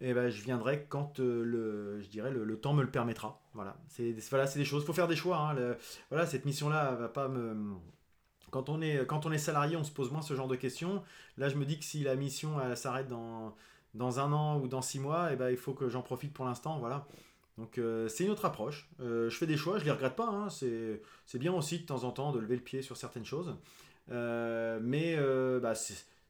eh 0.00 0.12
ben, 0.12 0.28
je 0.28 0.42
viendrai 0.42 0.86
quand 0.88 1.20
euh, 1.20 1.44
le, 1.44 2.00
je 2.02 2.08
dirais, 2.08 2.30
le, 2.30 2.58
temps 2.58 2.72
me 2.72 2.82
le 2.82 2.90
permettra. 2.90 3.40
Voilà, 3.54 3.76
c'est 3.88 4.14
voilà, 4.30 4.46
des 4.46 4.64
choses. 4.64 4.82
Il 4.82 4.86
faut 4.86 4.92
faire 4.92 5.08
des 5.08 5.16
choix. 5.16 5.38
Hein. 5.38 5.76
voilà, 6.10 6.26
cette 6.26 6.44
mission-là 6.44 6.94
va 6.94 7.08
pas 7.08 7.28
me. 7.28 7.74
Quand 8.50 8.68
on, 8.68 8.80
est, 8.80 9.04
quand 9.06 9.26
on 9.26 9.32
est 9.32 9.38
salarié, 9.38 9.76
on 9.76 9.82
se 9.82 9.90
pose 9.90 10.12
moins 10.12 10.22
ce 10.22 10.34
genre 10.34 10.46
de 10.46 10.56
questions. 10.56 11.02
Là, 11.38 11.48
je 11.48 11.56
me 11.56 11.64
dis 11.64 11.78
que 11.78 11.84
si 11.84 12.04
la 12.04 12.14
mission 12.14 12.58
s'arrête 12.76 13.08
dans, 13.08 13.56
dans 13.94 14.20
un 14.20 14.32
an 14.32 14.60
ou 14.60 14.68
dans 14.68 14.82
six 14.82 15.00
mois, 15.00 15.30
eh 15.32 15.36
ben, 15.36 15.50
il 15.50 15.56
faut 15.56 15.74
que 15.74 15.88
j'en 15.88 16.02
profite 16.02 16.32
pour 16.32 16.44
l'instant. 16.44 16.78
Voilà. 16.78 17.06
Donc 17.58 17.78
euh, 17.78 18.08
c'est 18.08 18.24
une 18.24 18.30
autre 18.30 18.44
approche. 18.44 18.88
Euh, 19.00 19.30
je 19.30 19.36
fais 19.36 19.46
des 19.46 19.56
choix, 19.56 19.78
je 19.78 19.84
les 19.84 19.90
regrette 19.90 20.16
pas. 20.16 20.28
Hein. 20.28 20.48
C'est 20.50 21.38
bien 21.38 21.52
aussi 21.52 21.80
de 21.80 21.86
temps 21.86 22.04
en 22.04 22.10
temps 22.10 22.32
de 22.32 22.40
lever 22.40 22.56
le 22.56 22.62
pied 22.62 22.82
sur 22.82 22.96
certaines 22.96 23.24
choses. 23.24 23.56
Mais 24.08 25.16
bah, 25.60 25.74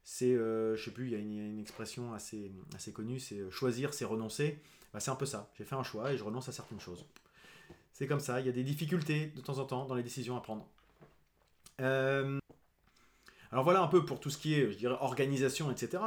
c'est, 0.04 0.34
euh, 0.34 0.76
je 0.76 0.84
sais 0.84 0.90
plus, 0.90 1.06
il 1.06 1.12
y 1.12 1.16
a 1.16 1.18
une, 1.18 1.58
expression 1.58 2.12
assez, 2.12 2.52
assez 2.74 2.92
connue, 2.92 3.18
c'est 3.18 3.50
choisir, 3.50 3.94
c'est 3.94 4.04
renoncer. 4.04 4.58
Bah, 4.92 5.00
c'est 5.00 5.10
un 5.10 5.16
peu 5.16 5.26
ça. 5.26 5.50
J'ai 5.56 5.64
fait 5.64 5.74
un 5.74 5.82
choix 5.82 6.12
et 6.12 6.18
je 6.18 6.22
renonce 6.22 6.48
à 6.48 6.52
certaines 6.52 6.80
choses. 6.80 7.04
C'est 7.92 8.06
comme 8.06 8.20
ça. 8.20 8.40
Il 8.40 8.46
y 8.46 8.48
a 8.48 8.52
des 8.52 8.62
difficultés 8.62 9.32
de 9.34 9.40
temps 9.40 9.58
en 9.58 9.64
temps 9.64 9.86
dans 9.86 9.94
les 9.94 10.02
décisions 10.02 10.36
à 10.36 10.40
prendre. 10.40 10.68
alors 11.78 13.64
voilà 13.64 13.80
un 13.80 13.88
peu 13.88 14.04
pour 14.04 14.20
tout 14.20 14.30
ce 14.30 14.38
qui 14.38 14.54
est, 14.54 14.70
je 14.70 14.76
dirais, 14.76 14.96
organisation, 15.00 15.70
etc. 15.70 16.02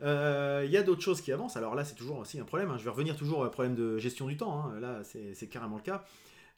Il 0.00 0.70
y 0.70 0.76
a 0.76 0.82
d'autres 0.82 1.02
choses 1.02 1.20
qui 1.20 1.30
avancent. 1.30 1.56
Alors 1.56 1.74
là, 1.74 1.84
c'est 1.84 1.94
toujours 1.94 2.18
aussi 2.18 2.40
un 2.40 2.44
problème. 2.44 2.70
Hein. 2.70 2.78
Je 2.78 2.84
vais 2.84 2.90
revenir 2.90 3.16
toujours 3.16 3.38
au 3.38 3.48
problème 3.48 3.76
de 3.76 3.96
gestion 3.98 4.26
du 4.26 4.36
temps. 4.36 4.64
Hein. 4.64 4.80
Là, 4.80 5.02
c'est 5.04 5.48
carrément 5.48 5.76
le 5.76 5.82
cas. 5.82 6.04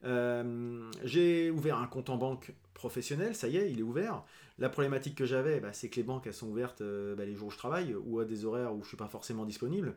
J'ai 0.02 1.50
ouvert 1.50 1.78
un 1.78 1.86
compte 1.86 2.10
en 2.10 2.16
banque 2.16 2.54
professionnel, 2.74 3.34
ça 3.34 3.48
y 3.48 3.56
est, 3.56 3.70
il 3.70 3.80
est 3.80 3.82
ouvert. 3.82 4.22
La 4.58 4.68
problématique 4.68 5.14
que 5.14 5.26
j'avais, 5.26 5.60
bah, 5.60 5.72
c'est 5.72 5.88
que 5.88 5.96
les 5.96 6.02
banques, 6.02 6.26
elles 6.26 6.34
sont 6.34 6.48
ouvertes 6.48 6.80
euh, 6.80 7.14
bah, 7.14 7.24
les 7.24 7.34
jours 7.34 7.48
où 7.48 7.50
je 7.50 7.58
travaille 7.58 7.94
ou 7.94 8.18
à 8.18 8.24
des 8.24 8.44
horaires 8.44 8.74
où 8.74 8.82
je 8.82 8.88
suis 8.88 8.96
pas 8.96 9.08
forcément 9.08 9.44
disponible. 9.44 9.94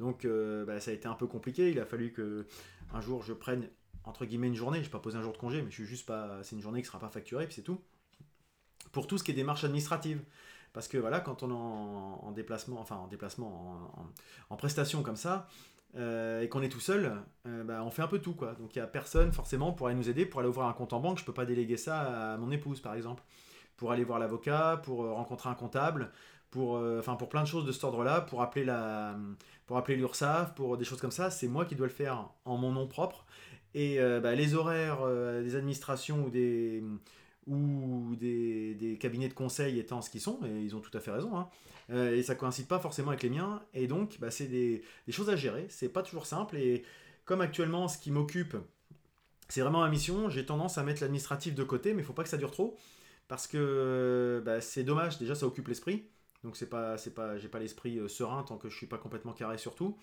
Donc 0.00 0.24
euh, 0.24 0.64
bah, 0.64 0.80
ça 0.80 0.90
a 0.90 0.94
été 0.94 1.08
un 1.08 1.14
peu 1.14 1.26
compliqué. 1.26 1.70
Il 1.70 1.78
a 1.78 1.86
fallu 1.86 2.12
que 2.12 2.46
un 2.92 3.00
jour 3.00 3.22
je 3.22 3.32
prenne 3.32 3.68
entre 4.04 4.24
guillemets 4.24 4.48
une 4.48 4.54
journée. 4.54 4.82
Je 4.82 4.90
pas 4.90 4.98
posé 4.98 5.16
un 5.16 5.22
jour 5.22 5.32
de 5.32 5.38
congé, 5.38 5.62
mais. 5.62 5.70
C'est 5.70 6.56
une 6.56 6.62
journée 6.62 6.80
qui 6.80 6.86
sera 6.88 6.98
pas 6.98 7.08
facturée, 7.08 7.46
puis 7.46 7.54
c'est 7.54 7.62
tout. 7.62 7.80
Pour 8.90 9.06
tout 9.06 9.16
ce 9.16 9.24
qui 9.24 9.30
est 9.30 9.34
démarche 9.34 9.64
administrative. 9.64 10.22
Parce 10.72 10.88
que 10.88 10.96
voilà, 10.96 11.20
quand 11.20 11.42
on 11.42 11.50
est 11.50 12.26
en, 12.26 12.32
déplacement, 12.32 12.80
enfin 12.80 12.96
en 12.96 13.06
déplacement, 13.06 14.10
en, 14.48 14.56
prestation 14.56 15.02
comme 15.02 15.16
ça, 15.16 15.48
euh, 15.96 16.40
et 16.40 16.48
qu'on 16.48 16.62
est 16.62 16.68
tout 16.68 16.80
seul, 16.80 17.12
on 17.44 17.90
fait 17.90 18.02
un 18.02 18.08
peu 18.08 18.18
tout 18.18 18.34
quoi. 18.34 18.54
Donc 18.54 18.74
il 18.74 18.78
n'y 18.78 18.82
a 18.82 18.86
personne 18.86 19.32
forcément 19.32 19.72
pour 19.72 19.88
aller 19.88 19.96
nous 19.96 20.08
aider 20.08 20.24
pour 20.26 20.40
aller 20.40 20.48
ouvrir 20.48 20.66
un 20.66 20.72
compte 20.72 20.92
en 20.92 21.00
banque. 21.00 21.18
Je 21.18 21.24
peux 21.24 21.34
pas 21.34 21.44
déléguer 21.44 21.76
ça 21.76 22.32
à 22.32 22.36
mon 22.38 22.50
épouse 22.50 22.80
par 22.80 22.94
exemple 22.94 23.22
pour 23.82 23.90
aller 23.90 24.04
voir 24.04 24.20
l'avocat, 24.20 24.80
pour 24.84 25.04
euh, 25.04 25.12
rencontrer 25.12 25.48
un 25.50 25.54
comptable, 25.54 26.12
pour, 26.50 26.76
euh, 26.76 27.02
pour 27.18 27.28
plein 27.28 27.42
de 27.42 27.48
choses 27.48 27.64
de 27.64 27.72
cet 27.72 27.82
ordre-là, 27.82 28.20
pour 28.20 28.40
appeler 28.40 28.64
la, 28.64 29.16
pour 29.66 29.76
appeler 29.76 29.96
l'URSSAF, 29.96 30.54
pour 30.54 30.76
des 30.76 30.84
choses 30.84 31.00
comme 31.00 31.10
ça, 31.10 31.30
c'est 31.30 31.48
moi 31.48 31.64
qui 31.64 31.74
dois 31.74 31.88
le 31.88 31.92
faire 31.92 32.28
en 32.44 32.56
mon 32.56 32.70
nom 32.70 32.86
propre. 32.86 33.24
Et 33.74 33.98
euh, 33.98 34.20
bah, 34.20 34.36
les 34.36 34.54
horaires 34.54 35.04
des 35.42 35.56
administrations 35.56 36.24
ou 36.24 36.30
des 36.30 36.84
ou 37.48 38.14
des, 38.20 38.61
des, 38.74 38.98
cabinets 38.98 39.28
de 39.28 39.34
conseil 39.34 39.78
étant 39.78 40.02
ce 40.02 40.10
qu'ils 40.10 40.20
sont, 40.20 40.40
et 40.44 40.62
ils 40.62 40.76
ont 40.76 40.80
tout 40.80 40.96
à 40.96 41.00
fait 41.00 41.10
raison, 41.10 41.36
hein, 41.36 41.48
et 41.90 42.22
ça 42.22 42.34
coïncide 42.34 42.66
pas 42.66 42.78
forcément 42.78 43.08
avec 43.08 43.22
les 43.22 43.30
miens, 43.30 43.62
et 43.74 43.86
donc 43.86 44.18
bah, 44.20 44.30
c'est 44.30 44.46
des, 44.46 44.82
choses 45.10 45.30
à 45.30 45.36
gérer, 45.36 45.66
c'est 45.68 45.88
pas 45.88 46.02
toujours 46.02 46.26
simple, 46.26 46.56
et 46.56 46.84
comme 47.24 47.40
actuellement 47.40 47.88
ce 47.88 47.98
qui 47.98 48.10
m'occupe, 48.10 48.56
c'est 49.48 49.60
vraiment 49.60 49.80
ma 49.80 49.88
mission, 49.88 50.30
j'ai 50.30 50.46
tendance 50.46 50.78
à 50.78 50.82
mettre 50.82 51.02
l'administratif 51.02 51.54
de 51.54 51.64
côté, 51.64 51.94
mais 51.94 52.02
faut 52.02 52.12
pas 52.12 52.22
que 52.22 52.28
ça 52.28 52.38
dure 52.38 52.50
trop, 52.50 52.76
parce 53.28 53.46
que 53.46 54.42
bah, 54.44 54.60
c'est 54.60 54.84
dommage, 54.84 55.18
déjà 55.18 55.34
ça 55.34 55.46
occupe 55.46 55.68
l'esprit, 55.68 56.04
donc 56.44 56.56
c'est 56.56 56.68
pas, 56.68 56.98
c'est 56.98 57.14
pas, 57.14 57.38
j'ai 57.38 57.48
pas 57.48 57.58
l'esprit 57.58 57.98
euh, 57.98 58.08
serein 58.08 58.42
tant 58.42 58.58
que 58.58 58.68
je 58.68 58.76
suis 58.76 58.86
pas 58.86 58.98
complètement 58.98 59.32
carré 59.32 59.58
sur 59.58 59.74
tout. 59.74 59.96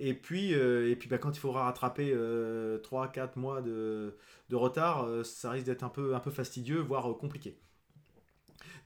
Et 0.00 0.14
puis, 0.14 0.52
et 0.52 0.96
puis 0.96 1.08
bah, 1.08 1.18
quand 1.18 1.36
il 1.36 1.40
faudra 1.40 1.64
rattraper 1.64 2.14
3-4 2.14 3.30
mois 3.36 3.60
de, 3.62 4.14
retard, 4.52 5.08
ça 5.24 5.50
risque 5.50 5.66
d'être 5.66 5.82
un 5.82 5.88
peu 5.88 6.30
fastidieux, 6.30 6.78
voire 6.78 7.16
compliqué. 7.18 7.58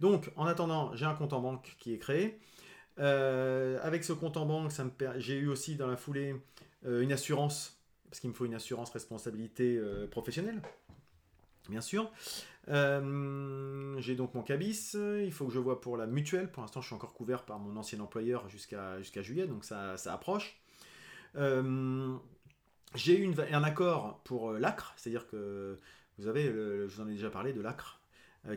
Donc, 0.00 0.30
en 0.36 0.46
attendant, 0.46 0.94
j'ai 0.94 1.06
un 1.06 1.14
compte 1.14 1.32
en 1.32 1.40
banque 1.40 1.76
qui 1.78 1.94
est 1.94 1.98
créé. 1.98 2.38
avec 2.98 4.04
ce 4.04 4.12
compte 4.12 4.36
en 4.36 4.46
banque, 4.46 4.70
j'ai 5.18 5.38
eu 5.38 5.48
aussi 5.48 5.76
dans 5.76 5.86
la 5.86 5.96
foulée 5.96 6.34
une 6.84 7.12
assurance, 7.12 7.80
parce 8.08 8.20
qu'il 8.20 8.30
me 8.30 8.34
faut 8.34 8.44
une 8.44 8.54
assurance 8.54 8.90
responsabilité 8.90 9.80
professionnelle, 10.10 10.60
bien 11.68 11.80
sûr. 11.80 12.10
Euh, 12.68 13.96
j'ai 13.98 14.14
donc 14.14 14.34
mon 14.34 14.42
cabis, 14.42 14.94
il 14.94 15.32
faut 15.32 15.46
que 15.46 15.52
je 15.52 15.58
vois 15.58 15.80
pour 15.80 15.96
la 15.96 16.06
mutuelle. 16.06 16.50
Pour 16.50 16.62
l'instant, 16.62 16.80
je 16.80 16.86
suis 16.86 16.94
encore 16.94 17.14
couvert 17.14 17.44
par 17.44 17.58
mon 17.58 17.76
ancien 17.76 18.00
employeur 18.00 18.48
jusqu'à 18.48 19.22
juillet, 19.22 19.46
donc 19.46 19.64
ça, 19.64 19.94
approche. 20.06 20.60
Euh, 21.36 22.14
j'ai 22.94 23.18
eu 23.18 23.34
un 23.52 23.64
accord 23.64 24.20
pour 24.24 24.50
euh, 24.50 24.58
l'ACRE, 24.58 24.92
c'est-à-dire 24.96 25.26
que 25.26 25.78
vous 26.18 26.26
avez, 26.26 26.44
je 26.44 26.94
vous 26.94 27.00
en 27.00 27.08
ai 27.08 27.12
déjà 27.12 27.30
parlé 27.30 27.52
de 27.52 27.62
l'ACRE, 27.62 28.00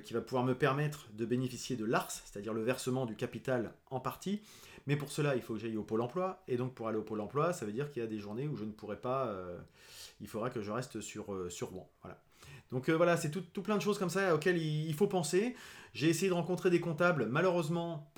qui 0.04 0.14
va 0.14 0.22
pouvoir 0.22 0.44
me 0.44 0.56
permettre 0.56 1.08
de 1.14 1.26
bénéficier 1.26 1.76
de 1.76 1.86
l'ARS, 1.86 2.12
c'est-à-dire 2.12 2.54
le 2.54 2.64
versement 2.64 3.06
du 3.06 3.16
capital 3.16 3.72
en 3.92 4.00
partie. 4.00 4.42
Mais 4.88 4.96
pour 4.96 5.12
cela, 5.12 5.36
il 5.36 5.42
faut 5.42 5.54
que 5.54 5.60
j'aille 5.60 5.78
au 5.78 5.84
pôle 5.84 6.02
emploi. 6.02 6.44
Et 6.48 6.58
donc, 6.58 6.74
pour 6.74 6.88
aller 6.88 6.98
au 6.98 7.04
pôle 7.04 7.22
emploi, 7.22 7.54
ça 7.54 7.66
veut 7.66 7.72
dire 7.72 7.92
qu'il 7.92 8.02
y 8.02 8.06
a 8.06 8.10
des 8.10 8.20
journées 8.20 8.48
où 8.48 8.56
je 8.56 8.66
ne 8.66 8.72
pourrai 8.72 8.98
pas. 8.98 9.36
il 10.22 10.28
faudra 10.28 10.50
que 10.50 10.62
je 10.62 10.72
reste 10.72 11.02
sur, 11.02 11.28
sur 11.50 11.70
Rouen. 11.70 11.88
Voilà. 12.02 12.20
Donc 12.72 12.90
euh, 12.90 12.94
voilà, 12.94 13.18
c'est 13.18 13.30
tout, 13.30 13.62
plein 13.62 13.78
de 13.78 13.82
choses 13.82 13.98
comme 13.98 14.10
ça 14.10 14.34
auxquelles 14.36 14.58
il, 14.58 14.94
faut 14.94 15.08
penser. 15.08 15.56
J'ai 15.94 16.10
essayé 16.10 16.30
de 16.30 16.34
rencontrer 16.34 16.70
des 16.70 16.80
comptables. 16.80 17.28
Malheureusement, 17.28 18.12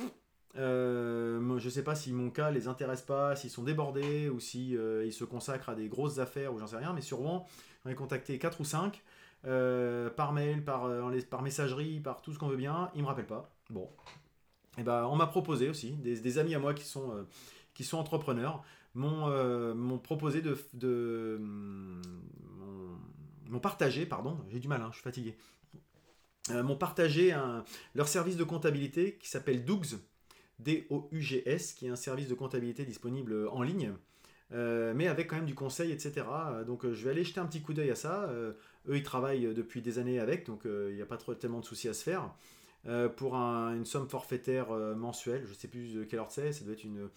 euh, 0.58 1.60
je 1.60 1.66
ne 1.66 1.70
sais 1.70 1.84
pas 1.84 1.96
si 1.96 2.12
mon 2.12 2.30
cas 2.30 2.52
les 2.52 2.68
intéresse 2.68 3.02
pas, 3.02 3.36
s'ils 3.36 3.50
sont 3.50 3.64
débordés 3.64 4.30
ou 4.30 4.40
si 4.40 4.76
euh, 4.76 5.06
ils 5.06 5.14
se 5.14 5.24
consacrent 5.24 5.70
à 5.70 5.76
des 5.76 5.88
grosses 5.88 6.20
affaires 6.20 6.54
ou 6.54 6.60
j'en 6.60 6.68
sais 6.68 6.78
rien. 6.78 6.94
Mais 6.94 7.02
sûrement, 7.02 7.48
j'en 7.84 7.92
ai 7.92 7.96
contacté 7.96 8.40
4 8.40 8.62
ou 8.62 8.66
5 8.66 9.04
par 9.44 10.34
mail, 10.34 10.64
par, 10.64 10.90
par 11.30 11.42
messagerie, 11.42 12.00
par 12.00 12.22
tout 12.22 12.34
ce 12.34 12.40
qu'on 12.40 12.48
veut 12.48 12.58
bien. 12.58 12.92
Ils 12.96 13.02
me 13.02 13.08
rappellent 13.08 13.26
pas. 13.26 13.50
Bon. 13.70 13.90
Et 14.78 14.82
eh 14.82 14.84
ben, 14.84 15.06
on 15.06 15.16
m'a 15.16 15.26
proposé 15.26 15.70
aussi, 15.70 15.94
des, 15.94 16.38
amis 16.38 16.54
à 16.54 16.60
moi 16.60 16.76
qui 16.76 16.86
sont, 16.86 17.26
qui 17.74 17.84
sont 17.84 17.98
entrepreneurs, 17.98 18.64
m'ont 18.94 20.00
proposé 20.00 20.42
de, 20.42 20.56
de 20.74 21.42
m'ont 23.50 23.60
partagé, 23.60 24.06
pardon, 24.06 24.38
j'ai 24.50 24.60
du 24.60 24.68
mal, 24.68 24.82
hein, 24.82 24.90
je 24.92 24.96
suis 24.96 25.04
fatigué, 25.04 25.36
euh, 26.52 26.64
m'ont 26.64 26.76
partagé 26.76 27.36
leur 27.96 28.08
service 28.08 28.38
de 28.38 28.44
comptabilité 28.44 29.18
qui 29.20 29.30
s'appelle 29.30 29.66
Dougs, 29.66 30.00
D-O-U-G-S, 30.60 31.74
qui 31.74 31.88
est 31.88 31.90
un 31.90 31.96
service 31.96 32.28
de 32.28 32.34
comptabilité 32.34 32.86
disponible 32.86 33.48
en 33.50 33.62
ligne, 33.62 33.94
euh, 34.54 34.94
mais 34.96 35.08
avec 35.08 35.28
quand 35.28 35.36
même 35.36 35.46
du 35.46 35.56
conseil, 35.56 35.92
etc. 35.92 36.26
Donc 36.66 36.86
euh, 36.86 36.94
je 36.94 37.04
vais 37.04 37.12
aller 37.12 37.24
jeter 37.24 37.40
un 37.40 37.46
petit 37.46 37.62
coup 37.62 37.74
d'œil 37.74 37.92
à 37.92 37.96
ça. 37.96 38.30
Eux, 38.88 38.98
ils 38.98 39.04
travaillent 39.04 39.54
depuis 39.54 39.82
des 39.82 40.00
années 40.00 40.20
avec, 40.20 40.46
donc 40.46 40.62
il 40.66 40.96
n'y 40.96 41.02
a 41.02 41.06
pas 41.06 41.18
trop, 41.18 41.34
tellement 41.34 41.60
de 41.60 41.66
soucis 41.66 41.90
à 41.90 41.94
se 41.94 42.04
faire. 42.04 42.32
pour 43.18 43.36
une 43.36 43.86
somme 43.86 44.10
forfaitaire 44.10 44.72
mensuelle, 44.96 45.44
je 45.46 45.52
ne 45.52 45.56
sais 45.56 45.68
plus 45.68 45.94
de 45.94 46.04
quelle 46.04 46.20
heure 46.20 46.32
c'est, 46.32 46.54
ça 46.54 46.64
doit 46.64 46.74
être 46.74 46.84
une, 46.84 47.10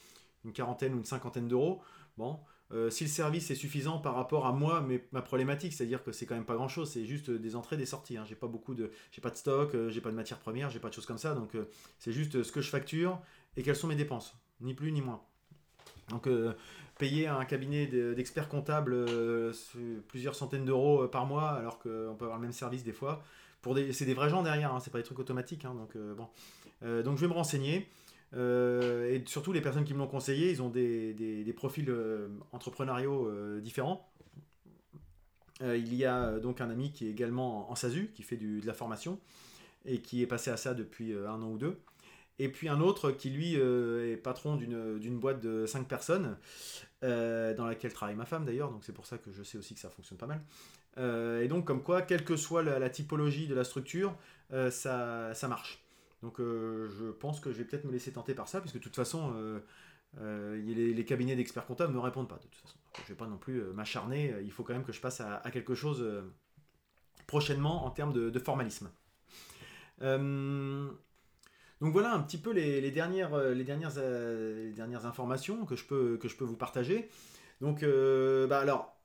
quarantaine 0.53 0.95
ou 0.95 0.99
une 0.99 1.05
cinquantaine 1.05 1.49
d'euros. 1.49 1.81
Bon, 2.19 2.39
euh, 2.73 2.89
si 2.89 3.05
le 3.05 3.11
service 3.11 3.51
est 3.51 3.57
suffisant 3.57 3.99
par 3.99 4.15
rapport 4.15 4.47
à 4.47 4.53
moi, 4.53 4.81
mais 4.81 5.05
ma 5.11 5.23
problématique, 5.23 5.73
c'est-à-dire 5.73 6.05
que 6.05 6.13
c'est 6.13 6.25
quand 6.25 6.37
même 6.37 6.45
pas 6.45 6.55
grand-chose, 6.55 6.91
c'est 6.91 7.05
juste 7.05 7.31
des 7.31 7.57
entrées, 7.57 7.77
des 7.77 7.87
sorties. 7.87 8.17
Hein. 8.17 8.25
J'ai 8.29 8.37
pas 8.37 8.47
beaucoup 8.47 8.75
de, 8.75 8.93
j'ai 9.11 9.21
pas 9.21 9.31
de 9.31 9.37
stock, 9.37 9.75
euh, 9.75 9.91
j'ai 9.91 10.01
pas 10.01 10.11
de 10.11 10.17
matière 10.17 10.39
première, 10.39 10.71
j'ai 10.71 10.79
pas 10.79 10.89
de 10.89 10.95
choses 10.95 11.07
comme 11.07 11.19
ça, 11.19 11.35
donc 11.35 11.55
euh, 11.57 11.69
c'est 11.99 12.13
juste 12.13 12.43
ce 12.43 12.53
que 12.53 12.61
je 12.61 12.71
facture 12.71 13.21
et 13.57 13.63
quelles 13.63 13.77
sont 13.77 13.89
mes 13.89 13.97
dépenses, 13.97 14.37
ni 14.61 14.75
plus 14.75 14.93
ni 14.93 15.03
moins. 15.03 15.21
Donc 16.11 16.29
payer 16.99 17.27
un 17.27 17.45
cabinet 17.45 17.87
d'experts 17.87 18.49
comptables 18.49 19.07
plusieurs 20.09 20.35
centaines 20.35 20.65
d'euros 20.65 21.09
par 21.09 21.27
mois, 21.27 21.51
alors 21.51 21.79
qu'on 21.79 22.15
peut 22.19 22.25
avoir 22.25 22.37
le 22.37 22.43
même 22.43 22.53
service 22.53 22.85
des 22.85 22.93
fois, 22.93 23.23
c'est 23.93 24.05
des 24.05 24.15
vrais 24.15 24.29
gens 24.29 24.43
derrière, 24.43 24.75
hein, 24.75 24.81
c'est 24.81 24.91
pas 24.91 24.99
des 24.99 25.05
trucs 25.05 25.19
automatiques, 25.19 25.65
hein, 25.65 25.75
donc 25.75 25.97
bon. 26.17 26.29
donc 27.03 27.17
je 27.17 27.23
vais 27.23 27.29
me 27.29 27.35
renseigner. 27.35 27.89
Euh, 28.35 29.13
et 29.13 29.23
surtout, 29.27 29.53
les 29.53 29.61
personnes 29.61 29.85
qui 29.85 29.95
me 29.95 29.99
l'ont 29.99 30.07
conseillé, 30.07 30.51
ils 30.51 30.63
ont 30.63 30.69
des, 30.69 31.55
profils 31.57 31.89
euh, 31.89 32.29
entrepreneuriaux 32.53 33.27
euh, 33.27 33.61
différents. 33.61 34.09
il 35.63 35.95
y 35.95 36.05
a 36.05 36.39
donc 36.39 36.61
un 36.61 36.71
ami 36.71 36.93
qui 36.93 37.07
est 37.07 37.11
également 37.11 37.71
en, 37.71 37.75
SASU, 37.75 38.11
qui 38.15 38.23
fait 38.23 38.37
de 38.37 38.65
la 38.67 38.75
formation, 38.75 39.19
et 39.85 40.01
qui 40.01 40.23
est 40.23 40.27
passé 40.27 40.51
à 40.51 40.57
ça 40.57 40.75
depuis 40.75 41.15
un 41.15 41.43
an 41.43 41.51
ou 41.51 41.59
deux. 41.59 41.79
Et 42.43 42.49
puis 42.49 42.69
un 42.69 42.81
autre 42.81 43.11
qui, 43.11 43.31
lui, 43.31 43.55
est 43.55 44.17
patron 44.17 44.57
d'une 44.57 45.19
boîte 45.21 45.41
de 45.41 45.67
5 45.67 45.87
personnes, 45.87 46.37
dans 47.03 47.67
laquelle 47.67 47.93
travaille 47.93 48.17
ma 48.17 48.27
femme 48.27 48.45
d'ailleurs, 48.45 48.71
donc 48.71 48.85
c'est 48.85 48.93
pour 48.95 49.07
ça 49.07 49.19
que 49.19 49.31
je 49.31 49.43
sais 49.43 49.59
aussi 49.59 49.75
que 49.75 49.81
ça 49.81 49.91
fonctionne 49.91 50.19
pas 50.19 50.27
mal. 50.27 50.41
et 51.43 51.49
donc, 51.49 51.67
comme 51.67 51.83
quoi, 51.83 52.03
quelle 52.03 52.25
que 52.25 52.37
soit 52.37 52.63
la, 52.63 52.91
typologie 52.91 53.47
de 53.47 53.55
la 53.55 53.65
structure, 53.65 54.17
ça, 54.71 55.35
ça 55.35 55.49
marche. 55.49 55.85
Donc 56.23 56.41
euh, 56.41 56.89
je 56.99 57.07
pense 57.07 57.41
que 57.41 57.53
je 57.53 57.59
vais 57.59 57.65
peut-être 57.65 57.85
me 57.85 57.93
laisser 57.93 58.13
tenter 58.13 58.35
par 58.35 58.49
ça, 58.49 58.61
puisque 58.61 58.77
de 58.77 58.83
toute 58.83 58.97
façon, 58.97 59.33
euh, 59.35 59.61
euh, 60.21 60.57
les, 60.57 61.05
cabinets 61.05 61.37
d'experts 61.37 61.67
comptables 61.67 61.93
ne 61.93 61.99
me 61.99 62.03
répondent 62.03 62.29
pas. 62.29 62.37
De 62.37 62.43
toute 62.43 62.55
façon. 62.57 62.77
je 62.97 63.03
ne 63.03 63.07
vais 63.09 63.15
pas 63.15 63.27
non 63.27 63.39
plus 63.39 63.63
m'acharner, 63.73 64.35
il 64.43 64.53
faut 64.53 64.63
quand 64.63 64.75
même 64.75 64.85
que 64.85 64.93
je 64.93 65.01
passe 65.01 65.21
à, 65.21 65.51
quelque 65.51 65.75
chose 65.75 66.05
prochainement 67.27 67.87
en 67.87 67.91
termes 67.91 68.13
de, 68.13 68.39
formalisme. 68.39 68.91
Donc 71.81 71.93
voilà 71.93 72.13
un 72.13 72.21
petit 72.21 72.39
peu 72.39 72.53
les, 72.53 72.91
dernières, 72.91 73.37
les, 73.53 73.65
dernières, 73.65 75.07
informations 75.07 75.65
que 75.65 75.77
je 75.77 75.85
peux, 75.85 76.19
vous 76.41 76.57
partager. 76.57 77.09
Donc, 77.61 77.85
bah 77.85 78.59
alors, 78.59 78.97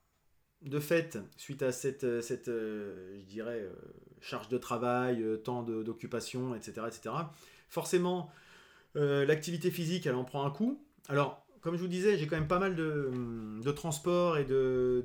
de 0.62 0.79
fait, 0.79 1.17
suite 1.38 1.62
à 1.62 1.72
cette, 1.72 2.03
je 2.03 3.25
dirais, 3.27 3.70
charge 4.25 4.50
de 4.50 4.58
travail, 4.58 5.22
euh, 5.22 5.38
temps 5.38 5.63
d'occupation, 5.63 6.55
etc., 6.55 6.88
etc. 6.88 7.15
Forcément, 7.70 8.32
euh, 8.96 9.25
l'activité 9.25 9.72
physique, 9.72 10.05
elle 10.08 10.15
en 10.15 10.24
prend 10.24 10.46
un 10.46 10.51
coup. 10.51 10.84
Alors, 11.08 11.46
comme 11.62 11.75
je 11.75 11.82
vous 11.82 11.88
disais, 11.88 12.17
j'ai 12.17 12.27
quand 12.27 12.36
même 12.36 12.48
pas 12.48 12.60
mal 12.60 12.75
de, 12.75 13.72
transports 13.72 14.38
et 14.38 14.46
de, 14.46 15.03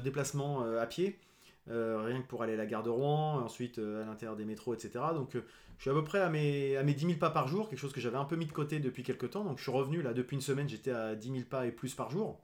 déplacements 0.00 0.64
euh, 0.64 0.80
à 0.80 0.86
pied. 0.86 1.18
Rien 1.68 2.20
que 2.22 2.26
pour 2.26 2.42
aller 2.42 2.54
à 2.54 2.56
la 2.56 2.66
gare 2.66 2.82
de 2.82 2.90
Rouen, 2.90 3.40
ensuite 3.42 3.78
à 3.78 4.04
l'intérieur 4.04 4.36
des 4.36 4.44
métros, 4.44 4.74
etc. 4.74 5.04
Donc 5.14 5.36
je 5.80 5.84
suis 5.84 5.90
à 5.90 5.94
peu 5.94 6.04
près 6.04 6.20
à 6.20 6.28
mes, 6.28 6.76
à 6.76 6.82
mes 6.82 6.92
10 6.92 7.06
000 7.06 7.18
pas 7.18 7.30
par 7.30 7.48
jour, 7.48 7.70
quelque 7.70 7.78
chose 7.78 7.94
que 7.94 8.02
j'avais 8.02 8.18
un 8.18 8.26
peu 8.26 8.36
mis 8.36 8.44
de 8.44 8.52
côté 8.52 8.80
depuis 8.80 9.02
quelques 9.02 9.30
temps. 9.30 9.44
Donc 9.44 9.56
je 9.56 9.62
suis 9.62 9.72
revenu 9.72 10.02
là 10.02 10.12
depuis 10.12 10.34
une 10.34 10.42
semaine, 10.42 10.68
j'étais 10.68 10.90
à 10.90 11.14
10 11.14 11.30
000 11.30 11.44
pas 11.48 11.66
et 11.66 11.72
plus 11.72 11.94
par 11.94 12.10
jour. 12.10 12.38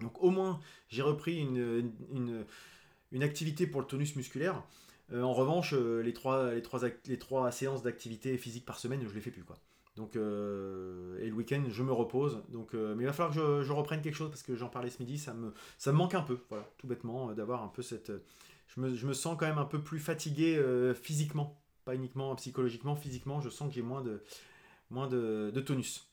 Donc 0.00 0.22
au 0.22 0.30
moins 0.30 0.60
j'ai 0.88 1.02
repris 1.02 1.38
une, 1.38 1.92
une, 2.12 2.44
une, 3.10 3.22
activité 3.24 3.66
pour 3.66 3.80
le 3.80 3.86
tonus 3.88 4.14
musculaire. 4.14 4.62
Euh, 5.12 5.22
en 5.22 5.32
revanche, 5.32 5.74
euh, 5.74 6.02
les, 6.02 6.12
trois, 6.12 6.52
les, 6.54 6.62
trois, 6.62 6.80
les 7.06 7.18
trois 7.18 7.50
séances 7.50 7.82
d'activité 7.82 8.38
physique 8.38 8.64
par 8.64 8.78
semaine, 8.78 9.04
je 9.08 9.14
les 9.14 9.20
fais 9.20 9.32
plus. 9.32 9.42
quoi. 9.42 9.58
Donc, 9.96 10.16
euh, 10.16 11.18
et 11.20 11.26
le 11.26 11.34
week-end, 11.34 11.62
je 11.68 11.82
me 11.82 11.92
repose. 11.92 12.42
Donc, 12.48 12.72
mais 12.74 13.02
il 13.02 13.06
va 13.06 13.12
falloir 13.12 13.34
que 13.34 13.62
je, 13.62 13.72
reprenne 13.72 14.00
quelque 14.00 14.14
chose 14.14 14.30
parce 14.30 14.42
que 14.42 14.56
j'en 14.56 14.68
parlais 14.68 14.90
ce 14.90 14.98
midi, 14.98 15.18
ça 15.18 15.34
me, 15.34 15.52
ça 15.78 15.92
me 15.92 15.98
manque 15.98 16.14
un 16.14 16.22
peu, 16.22 16.38
voilà, 16.48 16.66
tout 16.78 16.86
bêtement, 16.86 17.32
d'avoir 17.32 17.62
un 17.62 17.68
peu 17.68 17.82
cette. 17.82 18.12
Je 18.68 18.80
me, 18.80 18.94
je 18.94 19.06
me, 19.06 19.12
sens 19.12 19.36
quand 19.38 19.46
même 19.46 19.58
un 19.58 19.66
peu 19.66 19.80
plus 19.80 19.98
fatigué 19.98 20.62
physiquement, 20.94 21.60
pas 21.84 21.94
uniquement 21.94 22.34
psychologiquement, 22.36 22.96
physiquement, 22.96 23.40
je 23.40 23.50
sens 23.50 23.68
que 23.68 23.74
j'ai 23.74 23.82
moins 23.82 24.02
de, 24.02 24.22
moins 24.90 25.08
de, 25.08 25.50
de, 25.52 25.60
tonus. 25.60 26.06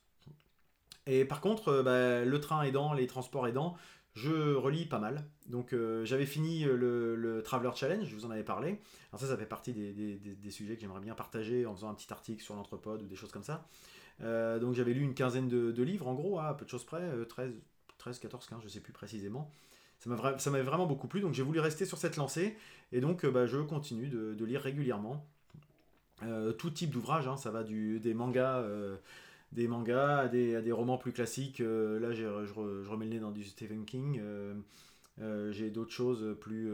Et 1.07 1.25
par 1.25 1.41
contre, 1.41 1.81
bah, 1.81 2.25
le 2.25 2.39
train 2.41 2.61
aidant, 2.63 2.93
les 2.93 3.07
transports 3.07 3.47
aidant, 3.47 3.77
je 4.19 4.55
relis 4.55 4.85
pas 4.85 4.99
mal. 4.99 5.23
Donc 5.47 5.73
euh, 5.73 6.03
j'avais 6.05 6.25
fini 6.25 6.65
euh, 6.65 6.75
le, 7.15 7.41
Traveler 7.43 7.71
Challenge, 7.75 8.05
je 8.05 8.15
vous 8.15 8.25
en 8.25 8.31
avais 8.31 8.43
parlé. 8.43 8.79
Ça, 9.15 9.25
ça 9.25 9.37
fait 9.37 9.45
partie 9.45 9.73
des, 9.73 10.51
sujets 10.51 10.75
que 10.75 10.81
j'aimerais 10.81 10.99
bien 10.99 11.15
partager 11.15 11.65
en 11.65 11.75
faisant 11.75 11.89
un 11.89 11.93
petit 11.93 12.11
article 12.11 12.43
sur 12.43 12.55
l'anthropode 12.55 13.01
ou 13.01 13.07
des 13.07 13.15
choses 13.15 13.31
comme 13.31 13.43
ça. 13.43 13.67
Euh, 14.21 14.59
donc 14.59 14.73
j'avais 14.73 14.93
lu 14.93 15.01
une 15.01 15.13
quinzaine 15.13 15.47
de, 15.47 15.83
livres 15.83 16.07
en 16.07 16.13
gros, 16.13 16.39
à 16.39 16.55
peu 16.55 16.65
de 16.65 16.69
choses 16.69 16.85
près, 16.85 17.01
13, 17.27 17.53
13, 17.97 18.19
14, 18.19 18.47
15, 18.47 18.59
je 18.63 18.67
sais 18.67 18.81
plus 18.81 18.93
précisément. 18.93 19.51
Ça 19.99 20.49
m'avait 20.49 20.63
vraiment 20.63 20.85
beaucoup 20.85 21.07
plu, 21.07 21.19
donc 21.19 21.33
j'ai 21.33 21.43
voulu 21.43 21.59
rester 21.59 21.85
sur 21.85 21.97
cette 21.97 22.15
lancée. 22.15 22.57
Et 22.91 23.01
donc 23.01 23.25
bah, 23.25 23.47
je 23.47 23.57
continue 23.57 24.07
de, 24.07 24.45
lire 24.45 24.61
régulièrement. 24.61 25.25
tout 26.57 26.69
type 26.69 26.91
d'ouvrage, 26.91 27.27
hein. 27.27 27.37
ça 27.37 27.51
va 27.51 27.63
du, 27.63 27.99
des 27.99 28.13
mangas 28.13 28.63
des 29.51 29.67
mangas 29.67 30.19
à 30.19 30.27
des, 30.27 30.61
des 30.61 30.71
romans 30.71 30.97
plus 30.97 31.11
classiques. 31.11 31.61
Euh, 31.61 31.99
là, 31.99 32.11
je, 32.11 32.23
je, 32.45 32.89
remets 32.89 33.05
le 33.05 33.11
nez 33.11 33.19
dans 33.19 33.31
du 33.31 33.43
Stephen 33.43 33.85
King. 33.85 34.19
Euh, 34.21 34.53
euh, 35.21 35.51
j'ai 35.51 35.69
d'autres 35.69 35.91
choses 35.91 36.37
plus, 36.39 36.71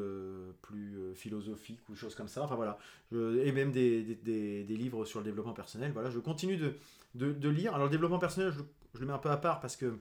plus 0.61 1.15
philosophiques 1.15 1.87
ou 1.89 1.95
choses 1.95 2.15
comme 2.15 2.27
ça. 2.27 2.43
Enfin 2.43 2.55
voilà. 2.55 2.77
et 3.11 3.51
même 3.51 3.71
des, 3.71 4.03
des, 4.03 4.63
des, 4.63 4.77
livres 4.77 5.05
sur 5.05 5.19
le 5.19 5.25
développement 5.25 5.53
personnel. 5.53 5.91
Voilà, 5.93 6.09
je 6.09 6.19
continue 6.19 6.57
de, 6.57 6.73
de, 7.15 7.49
lire. 7.49 7.73
Alors, 7.73 7.87
le 7.87 7.91
développement 7.91 8.19
personnel, 8.19 8.51
je, 8.51 8.61
je, 8.93 8.99
le 8.99 9.07
mets 9.07 9.13
un 9.13 9.19
peu 9.19 9.31
à 9.31 9.37
part 9.37 9.61
parce 9.61 9.75
que 9.75 9.97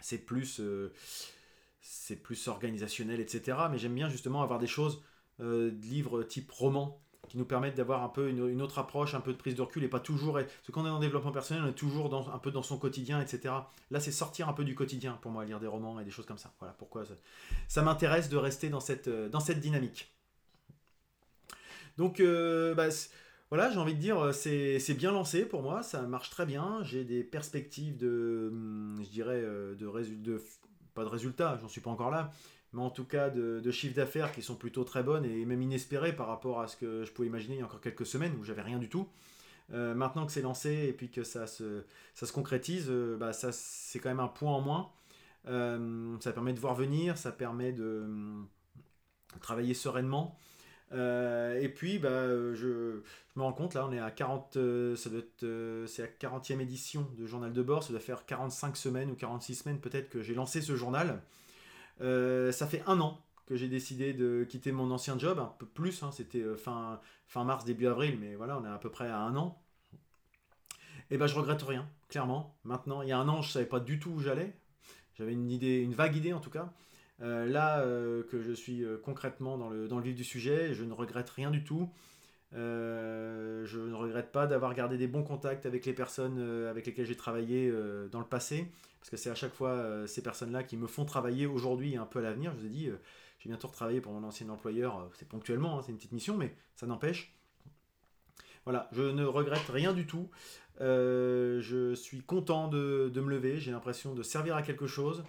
c'est 0.00 0.18
plus, 0.18 0.60
c'est 1.80 2.16
plus 2.16 2.48
organisationnel, 2.48 3.20
etc. 3.20 3.56
Mais 3.70 3.78
j'aime 3.78 3.94
bien 3.94 4.10
justement 4.10 4.42
avoir 4.42 4.58
des 4.58 4.66
choses, 4.66 5.02
de 5.38 5.70
livres 5.70 6.24
type 6.24 6.50
roman 6.50 7.01
qui 7.32 7.38
nous 7.38 7.46
permettent 7.46 7.76
d'avoir 7.76 8.02
un 8.02 8.10
peu 8.10 8.28
une, 8.28 8.60
autre 8.60 8.78
approche, 8.78 9.14
un 9.14 9.22
peu 9.22 9.32
de 9.32 9.38
prise 9.38 9.54
de 9.54 9.62
recul 9.62 9.82
et 9.82 9.88
pas 9.88 10.00
toujours 10.00 10.38
être. 10.38 10.52
Parce 10.54 10.70
qu'on 10.70 10.84
est 10.84 10.90
en 10.90 10.98
développement 10.98 11.32
personnel, 11.32 11.62
on 11.64 11.68
est 11.70 11.72
toujours 11.72 12.10
dans, 12.10 12.28
un 12.28 12.38
peu 12.38 12.50
dans 12.50 12.62
son 12.62 12.76
quotidien, 12.76 13.22
etc. 13.22 13.54
Là, 13.90 14.00
c'est 14.00 14.12
sortir 14.12 14.50
un 14.50 14.52
peu 14.52 14.64
du 14.64 14.74
quotidien 14.74 15.18
pour 15.22 15.30
moi, 15.30 15.46
lire 15.46 15.58
des 15.58 15.66
romans 15.66 15.98
et 15.98 16.04
des 16.04 16.10
choses 16.10 16.26
comme 16.26 16.36
ça. 16.36 16.52
Voilà 16.58 16.74
pourquoi 16.74 17.04
ça, 17.68 17.80
m'intéresse 17.80 18.28
de 18.28 18.36
rester 18.36 18.68
dans 18.68 18.80
cette, 18.80 19.08
euh, 19.08 19.30
dans 19.30 19.40
cette 19.40 19.60
dynamique. 19.60 20.12
Donc, 21.96 22.20
euh, 22.20 22.74
bah, 22.74 22.88
voilà, 23.48 23.70
j'ai 23.70 23.78
envie 23.78 23.94
de 23.94 24.00
dire, 24.00 24.18
euh, 24.18 24.32
c'est 24.32 24.94
bien 24.94 25.10
lancé 25.10 25.46
pour 25.46 25.62
moi, 25.62 25.82
ça 25.82 26.02
marche 26.02 26.28
très 26.28 26.44
bien. 26.44 26.80
J'ai 26.82 27.02
des 27.04 27.24
perspectives 27.24 27.96
de, 27.96 28.50
hum, 28.52 29.00
je 29.02 29.08
dirais, 29.08 29.40
de, 29.40 29.74
de 29.74 30.42
pas 30.92 31.04
de 31.04 31.08
résultats, 31.08 31.56
j'en 31.62 31.68
suis 31.68 31.80
pas 31.80 31.88
encore 31.88 32.10
là, 32.10 32.30
mais 32.72 32.80
en 32.80 32.90
tout 32.90 33.04
cas 33.04 33.30
de, 33.30 33.70
chiffres 33.70 33.94
d'affaires 33.94 34.32
qui 34.32 34.42
sont 34.42 34.54
plutôt 34.54 34.84
très 34.84 35.02
bonnes 35.02 35.24
et 35.24 35.44
même 35.44 35.62
inespérées 35.62 36.14
par 36.14 36.26
rapport 36.26 36.60
à 36.60 36.68
ce 36.68 36.76
que 36.76 37.04
je 37.04 37.12
pouvais 37.12 37.28
imaginer 37.28 37.56
il 37.56 37.58
y 37.58 37.62
a 37.62 37.66
encore 37.66 37.80
quelques 37.80 38.06
semaines 38.06 38.34
où 38.40 38.44
j'avais 38.44 38.62
rien 38.62 38.78
du 38.78 38.88
tout. 38.88 39.08
Euh, 39.72 39.94
maintenant 39.94 40.26
que 40.26 40.32
c'est 40.32 40.42
lancé 40.42 40.88
et 40.88 40.92
puis 40.92 41.10
que 41.10 41.22
ça 41.22 41.46
se, 41.46 41.84
ça 42.14 42.26
se 42.26 42.32
concrétise, 42.32 42.86
euh, 42.88 43.16
bah 43.16 43.32
ça, 43.32 43.52
c'est 43.52 43.98
quand 43.98 44.10
même 44.10 44.20
un 44.20 44.28
point 44.28 44.52
en 44.52 44.60
moins. 44.60 44.90
Euh, 45.48 46.16
ça 46.20 46.32
permet 46.32 46.52
de 46.52 46.60
voir 46.60 46.74
venir, 46.74 47.16
ça 47.16 47.32
permet 47.32 47.72
de 47.72 48.06
travailler 49.40 49.74
sereinement. 49.74 50.36
et 50.92 51.72
puis, 51.74 51.98
bah, 51.98 52.26
je, 52.28 52.54
je, 52.54 53.00
me 53.36 53.42
rends 53.42 53.52
compte, 53.52 53.74
là, 53.74 53.86
on 53.86 53.92
est 53.92 53.98
à 53.98 54.10
40, 54.10 54.58
ça 54.96 55.10
doit 55.10 55.20
être, 55.20 55.84
c'est 55.86 56.02
la 56.02 56.08
40e 56.08 56.60
édition 56.60 57.08
de 57.18 57.26
Journal 57.26 57.52
de 57.52 57.62
bord, 57.62 57.82
ça 57.82 57.90
doit 57.90 58.00
faire 58.00 58.26
45 58.26 58.76
semaines 58.76 59.10
ou 59.10 59.14
46 59.14 59.54
semaines 59.54 59.80
peut-être 59.80 60.10
que 60.10 60.22
j'ai 60.22 60.34
lancé 60.34 60.60
ce 60.60 60.76
journal. 60.76 61.22
Euh, 62.02 62.52
ça 62.52 62.66
fait 62.66 62.82
un 62.86 63.00
an 63.00 63.24
que 63.46 63.56
j'ai 63.56 63.68
décidé 63.68 64.12
de 64.12 64.44
quitter 64.48 64.72
mon 64.72 64.90
ancien 64.90 65.18
job, 65.18 65.38
un 65.38 65.54
peu 65.58 65.66
plus, 65.66 66.02
hein, 66.02 66.10
c'était 66.12 66.42
euh, 66.42 66.56
fin, 66.56 67.00
mars, 67.44 67.64
début 67.64 67.86
avril, 67.86 68.18
mais 68.20 68.34
voilà, 68.34 68.58
on 68.58 68.64
est 68.64 68.68
à 68.68 68.78
peu 68.78 68.90
près 68.90 69.08
à 69.08 69.18
un 69.18 69.36
an. 69.36 69.60
Et 71.10 71.18
ben 71.18 71.26
je 71.26 71.34
regrette 71.34 71.62
rien, 71.62 71.88
clairement. 72.08 72.56
Maintenant, 72.64 73.02
il 73.02 73.08
y 73.08 73.12
a 73.12 73.18
un 73.18 73.28
an, 73.28 73.42
je 73.42 73.50
savais 73.50 73.66
pas 73.66 73.80
du 73.80 73.98
tout 73.98 74.10
où 74.10 74.20
j'allais. 74.20 74.54
J'avais 75.14 75.32
une 75.32 75.50
idée, 75.50 75.80
une 75.80 75.94
vague 75.94 76.16
idée 76.16 76.32
en 76.32 76.40
tout 76.40 76.50
cas. 76.50 76.72
Euh, 77.20 77.46
là 77.46 77.82
que 78.30 78.40
je 78.40 78.52
suis 78.52 78.84
concrètement 79.04 79.58
dans 79.58 79.68
le, 79.68 79.88
dans 79.88 79.98
le 79.98 80.04
vif 80.04 80.14
du 80.14 80.24
sujet, 80.24 80.72
je 80.72 80.84
ne 80.84 80.92
regrette 80.92 81.28
rien 81.28 81.50
du 81.50 81.64
tout. 81.64 81.92
Je 82.54 83.78
ne 83.78 83.94
regrette 83.94 84.32
pas 84.32 84.46
d'avoir 84.46 84.74
gardé 84.74 84.96
des 84.98 85.06
bons 85.06 85.22
contacts 85.22 85.66
avec 85.66 85.86
les 85.86 85.92
personnes 85.92 86.40
avec 86.68 86.86
lesquelles 86.86 87.06
j'ai 87.06 87.16
travaillé 87.16 87.72
dans 88.10 88.20
le 88.20 88.26
passé 88.26 88.68
parce 89.02 89.10
que 89.10 89.16
c'est 89.16 89.30
à 89.30 89.34
chaque 89.34 89.52
fois 89.52 89.70
euh, 89.70 90.06
ces 90.06 90.22
personnes-là 90.22 90.62
qui 90.62 90.76
me 90.76 90.86
font 90.86 91.04
travailler 91.04 91.46
aujourd'hui 91.46 91.94
et 91.94 91.96
un 91.96 92.06
peu 92.06 92.20
à 92.20 92.22
l'avenir. 92.22 92.52
Je 92.54 92.60
vous 92.60 92.66
ai 92.66 92.68
dit, 92.68 92.86
euh, 92.86 93.00
j'ai 93.40 93.48
bientôt 93.48 93.66
retravaillé 93.66 94.00
pour 94.00 94.12
mon 94.12 94.22
ancien 94.22 94.48
employeur, 94.48 94.96
euh, 94.96 95.08
c'est 95.14 95.26
ponctuellement, 95.26 95.76
hein, 95.76 95.82
c'est 95.84 95.90
une 95.90 95.98
petite 95.98 96.12
mission, 96.12 96.36
mais 96.36 96.54
ça 96.76 96.86
n'empêche. 96.86 97.34
Voilà, 98.64 98.88
je 98.92 99.02
ne 99.02 99.24
regrette 99.24 99.68
rien 99.68 99.92
du 99.92 100.06
tout. 100.06 100.30
je 100.78 101.94
suis 101.96 102.22
content 102.22 102.68
de, 102.68 103.10
me 103.12 103.28
lever, 103.28 103.58
j'ai 103.58 103.72
l'impression 103.72 104.14
de 104.14 104.22
servir 104.22 104.54
à 104.54 104.62
quelque 104.62 104.86
chose. 104.86 105.24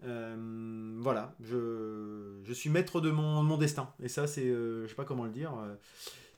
voilà, 0.00 1.34
je, 1.40 2.52
suis 2.52 2.70
maître 2.70 3.00
de 3.00 3.10
mon, 3.10 3.58
destin. 3.58 3.92
Et 4.00 4.06
ça, 4.06 4.28
c'est, 4.28 4.46
je 4.46 4.86
sais 4.86 4.94
pas 4.94 5.04
comment 5.04 5.24
le 5.24 5.32
dire, 5.32 5.50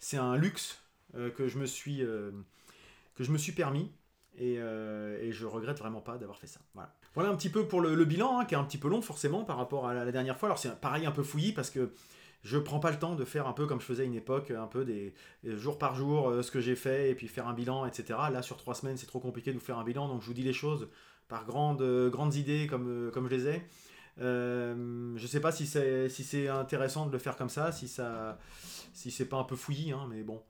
c'est 0.00 0.16
un 0.16 0.36
luxe 0.36 0.82
que, 1.36 1.46
je 1.46 1.58
me 1.58 1.66
suis, 1.66 1.98
que 1.98 3.24
je 3.24 3.30
me 3.30 3.38
suis 3.38 3.52
permis. 3.52 3.92
Euh, 4.40 5.18
et, 5.20 5.32
je 5.32 5.46
regrette 5.46 5.78
vraiment 5.78 6.00
pas 6.00 6.16
d'avoir 6.16 6.38
fait 6.38 6.46
ça. 6.46 6.60
Voilà. 6.74 6.94
voilà 7.14 7.30
un 7.30 7.36
petit 7.36 7.50
peu 7.50 7.66
pour 7.66 7.80
le, 7.80 8.04
bilan, 8.04 8.40
hein, 8.40 8.44
qui 8.44 8.54
est 8.54 8.58
un 8.58 8.64
petit 8.64 8.78
peu 8.78 8.88
long 8.88 9.02
forcément 9.02 9.44
par 9.44 9.56
rapport 9.56 9.86
à 9.86 9.94
la, 9.94 10.12
dernière 10.12 10.38
fois. 10.38 10.48
Alors 10.48 10.58
c'est 10.58 10.74
pareil 10.80 11.06
un 11.06 11.10
peu 11.10 11.22
fouillis 11.22 11.52
parce 11.52 11.70
que 11.70 11.92
je 12.42 12.56
prends 12.56 12.80
pas 12.80 12.90
le 12.90 12.98
temps 12.98 13.16
de 13.16 13.24
faire 13.24 13.46
un 13.46 13.52
peu 13.52 13.66
comme 13.66 13.80
je 13.80 13.84
faisais 13.84 14.04
à 14.04 14.06
une 14.06 14.14
époque, 14.14 14.50
un 14.50 14.66
peu 14.66 14.84
des, 14.84 15.14
jours 15.44 15.78
par 15.78 15.94
jour, 15.94 16.30
euh, 16.30 16.42
ce 16.42 16.50
que 16.50 16.60
j'ai 16.60 16.76
fait, 16.76 17.10
et 17.10 17.14
puis 17.14 17.28
faire 17.28 17.48
un 17.48 17.52
bilan, 17.52 17.84
etc. 17.86 18.18
Là, 18.32 18.40
sur 18.40 18.56
trois 18.56 18.74
semaines, 18.74 18.96
c'est 18.96 19.06
trop 19.06 19.20
compliqué 19.20 19.52
de 19.52 19.58
vous 19.58 19.64
faire 19.64 19.78
un 19.78 19.84
bilan, 19.84 20.08
donc 20.08 20.22
je 20.22 20.26
vous 20.26 20.34
dis 20.34 20.42
les 20.42 20.54
choses 20.54 20.88
par 21.28 21.44
grandes, 21.44 21.82
grandes 22.10 22.34
idées 22.34 22.66
comme, 22.66 23.10
comme 23.12 23.28
je 23.28 23.34
les 23.34 23.48
ai. 23.48 23.62
Euh, 24.20 25.14
je 25.16 25.26
sais 25.26 25.40
pas 25.40 25.50
si 25.50 25.66
c'est 25.66 26.08
si 26.08 26.24
c'est 26.24 26.48
intéressant 26.48 27.06
de 27.06 27.12
le 27.12 27.18
faire 27.18 27.36
comme 27.36 27.48
ça, 27.48 27.72
si 27.72 27.88
ça 27.88 28.38
si 28.92 29.10
c'est 29.10 29.26
pas 29.26 29.38
un 29.38 29.44
peu 29.44 29.56
fouillis, 29.56 29.92
hein, 29.92 30.06
mais 30.10 30.22
bon. 30.22 30.42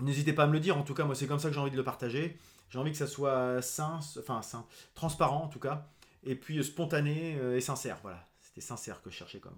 N'hésitez 0.00 0.32
pas 0.32 0.44
à 0.44 0.46
me 0.46 0.52
le 0.52 0.60
dire, 0.60 0.76
en 0.76 0.82
tout 0.82 0.94
cas 0.94 1.04
moi 1.04 1.14
c'est 1.14 1.26
comme 1.26 1.40
ça 1.40 1.48
que 1.48 1.54
j'ai 1.54 1.60
envie 1.60 1.72
de 1.72 1.76
le 1.76 1.84
partager. 1.84 2.38
J'ai 2.70 2.78
envie 2.78 2.92
que 2.92 2.98
ça 2.98 3.06
soit 3.06 3.62
sain, 3.62 4.00
enfin 4.18 4.42
sain, 4.42 4.66
transparent 4.94 5.44
en 5.44 5.48
tout 5.48 5.58
cas, 5.58 5.88
et 6.24 6.34
puis 6.34 6.62
spontané 6.62 7.36
euh, 7.38 7.56
et 7.56 7.60
sincère. 7.60 7.98
Voilà, 8.02 8.24
c'était 8.40 8.60
sincère 8.60 9.02
que 9.02 9.10
je 9.10 9.16
cherchais 9.16 9.40
comme. 9.40 9.56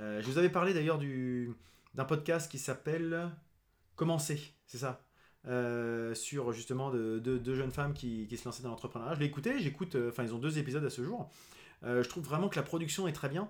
Euh, 0.00 0.20
je 0.20 0.26
vous 0.26 0.38
avais 0.38 0.50
parlé 0.50 0.74
d'ailleurs 0.74 0.98
d'un 1.94 2.04
podcast 2.04 2.50
qui 2.50 2.58
s'appelle 2.58 3.30
Commencer, 3.96 4.54
c'est 4.66 4.78
ça? 4.78 5.04
Euh, 5.48 6.14
sur 6.14 6.52
justement 6.52 6.90
deux 6.92 7.20
de, 7.20 7.54
jeunes 7.54 7.72
femmes 7.72 7.94
qui, 7.94 8.28
qui 8.28 8.36
se 8.36 8.44
lançaient 8.44 8.62
dans 8.62 8.68
l'entrepreneuriat. 8.68 9.14
Je 9.14 9.20
l'ai 9.20 9.26
écouté, 9.26 9.58
j'écoute, 9.58 9.96
enfin 10.08 10.22
ils 10.22 10.34
ont 10.34 10.38
deux 10.38 10.58
épisodes 10.58 10.84
à 10.84 10.90
ce 10.90 11.02
jour. 11.02 11.30
Je 11.82 12.08
trouve 12.08 12.24
vraiment 12.24 12.48
que 12.48 12.56
la 12.56 12.62
production 12.62 13.08
est 13.08 13.12
très 13.12 13.28
bien, 13.28 13.48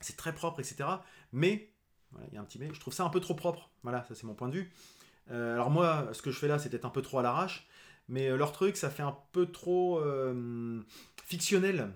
c'est 0.00 0.16
très 0.16 0.34
propre, 0.34 0.60
etc. 0.60 0.88
Mais, 1.32 1.70
il 2.28 2.34
y 2.34 2.36
a 2.36 2.40
un 2.40 2.44
petit 2.44 2.58
mais, 2.58 2.70
je 2.72 2.80
trouve 2.80 2.94
ça 2.94 3.04
un 3.04 3.10
peu 3.10 3.20
trop 3.20 3.34
propre. 3.34 3.70
Voilà, 3.82 4.04
ça 4.04 4.14
c'est 4.14 4.24
mon 4.24 4.34
point 4.34 4.48
de 4.48 4.54
vue. 4.54 4.72
alors 5.30 5.70
moi, 5.70 6.08
ce 6.12 6.22
que 6.22 6.30
je 6.30 6.38
fais 6.38 6.48
là, 6.48 6.58
peut-être 6.58 6.84
un 6.84 6.90
peu 6.90 7.02
trop 7.02 7.18
à 7.18 7.22
l'arrache. 7.22 7.68
Mais 8.08 8.28
euh, 8.28 8.36
leur 8.36 8.52
truc, 8.52 8.76
ça 8.76 8.90
fait 8.90 9.02
un 9.02 9.16
peu 9.32 9.46
trop 9.46 9.98
euh, 10.00 10.80
fictionnel. 11.24 11.92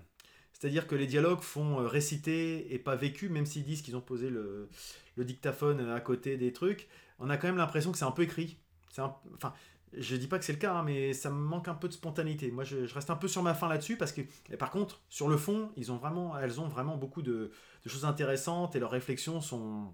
C'est-à-dire 0.53 0.87
que 0.87 0.95
les 0.95 1.07
dialogues 1.07 1.41
font 1.41 1.79
euh, 1.79 1.87
réciter 1.87 2.73
et 2.73 2.79
pas 2.79 2.95
vécu, 2.95 3.29
même 3.29 3.45
s'ils 3.45 3.63
disent 3.63 3.81
qu'ils 3.81 3.95
ont 3.95 4.01
posé 4.01 4.29
le, 4.29 4.69
dictaphone 5.17 5.89
à 5.89 5.99
côté 5.99 6.37
des 6.37 6.51
trucs. 6.51 6.87
On 7.19 7.29
a 7.29 7.37
quand 7.37 7.47
même 7.47 7.57
l'impression 7.57 7.91
que 7.91 7.97
c'est 7.97 8.05
un 8.05 8.11
peu 8.11 8.23
écrit. 8.23 8.57
C'est 8.89 9.01
enfin, 9.01 9.53
je 9.93 10.15
dis 10.15 10.27
pas 10.27 10.39
que 10.39 10.45
c'est 10.45 10.53
le 10.53 10.59
cas, 10.59 10.73
hein, 10.73 10.83
mais 10.83 11.13
ça 11.13 11.29
me 11.29 11.35
manque 11.35 11.67
un 11.67 11.73
peu 11.73 11.87
de 11.87 11.93
spontanéité. 11.93 12.51
Moi, 12.51 12.63
je, 12.63 12.93
reste 12.93 13.09
un 13.09 13.15
peu 13.15 13.27
sur 13.27 13.43
ma 13.43 13.53
fin 13.53 13.67
là-dessus 13.67 13.97
parce 13.97 14.11
que, 14.11 14.21
par 14.57 14.71
contre, 14.71 15.01
sur 15.09 15.27
le 15.27 15.37
fond, 15.37 15.71
elles 15.77 15.91
ont 15.91 16.67
vraiment 16.67 16.97
beaucoup 16.97 17.21
de 17.21 17.51
choses 17.85 18.05
intéressantes 18.05 18.75
et 18.75 18.79
leurs 18.79 18.91
réflexions 18.91 19.41
sont, 19.41 19.93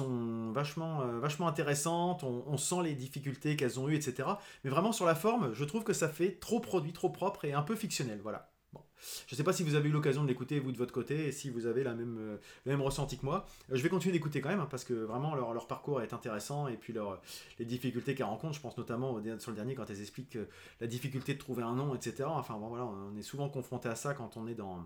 euh, 0.00 0.52
vachement 0.52 1.48
intéressantes, 1.48 2.24
on, 2.24 2.56
sent 2.56 2.82
les 2.84 2.94
difficultés 2.94 3.56
qu'elles 3.56 3.78
ont 3.80 3.88
eues, 3.88 3.94
etc. 3.94 4.28
Mais 4.64 4.70
vraiment 4.70 4.92
sur 4.92 5.06
la 5.06 5.14
forme, 5.14 5.54
je 5.54 5.64
trouve 5.64 5.84
que 5.84 5.92
ça 5.92 6.08
fait 6.08 6.38
trop 6.40 6.60
produit, 6.60 6.92
trop 6.92 7.10
propre 7.10 7.44
et 7.44 7.52
un 7.52 7.62
peu 7.62 7.76
fictionnel. 7.76 8.20
Voilà. 8.22 8.49
Bon. 8.72 8.80
Je 9.26 9.34
ne 9.34 9.36
sais 9.36 9.44
pas 9.44 9.52
si 9.52 9.62
vous 9.62 9.74
avez 9.74 9.88
eu 9.88 9.92
l'occasion 9.92 10.22
de 10.22 10.28
l'écouter, 10.28 10.60
vous 10.60 10.72
de 10.72 10.76
votre 10.76 10.92
côté, 10.92 11.28
et 11.28 11.32
si 11.32 11.50
vous 11.50 11.66
avez 11.66 11.82
la 11.82 11.94
même, 11.94 12.18
euh, 12.18 12.36
le 12.64 12.72
même 12.72 12.82
ressenti 12.82 13.18
que 13.18 13.24
moi. 13.24 13.46
Euh, 13.70 13.76
je 13.76 13.82
vais 13.82 13.88
continuer 13.88 14.12
d'écouter 14.12 14.40
quand 14.40 14.48
même, 14.48 14.60
hein, 14.60 14.68
parce 14.70 14.84
que 14.84 14.94
vraiment 14.94 15.34
leur, 15.34 15.52
leur, 15.52 15.66
parcours 15.66 16.02
est 16.02 16.12
intéressant, 16.12 16.68
et 16.68 16.76
puis 16.76 16.92
leur, 16.92 17.20
les 17.58 17.64
difficultés 17.64 18.14
qu'elles 18.14 18.26
rencontrent, 18.26 18.54
je 18.54 18.60
pense 18.60 18.76
notamment 18.76 19.20
sur 19.38 19.50
le 19.50 19.56
dernier, 19.56 19.74
quand 19.74 19.88
elles 19.90 20.00
expliquent 20.00 20.38
la 20.80 20.86
difficulté 20.86 21.34
de 21.34 21.38
trouver 21.38 21.62
un 21.62 21.74
nom, 21.74 21.94
etc. 21.94 22.24
Enfin 22.26 22.54
bon, 22.54 22.68
voilà, 22.68 22.84
on 22.86 23.16
est 23.16 23.22
souvent 23.22 23.48
confronté 23.48 23.88
à 23.88 23.94
ça 23.94 24.14
quand 24.14 24.36
on 24.36 24.46
est 24.46 24.54
dans 24.54 24.84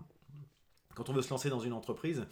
quand 0.95 1.09
on 1.09 1.13
veut 1.13 1.21
se 1.21 1.29
lancer 1.29 1.49
dans 1.49 1.59
une 1.59 1.73
entreprise. 1.73 2.25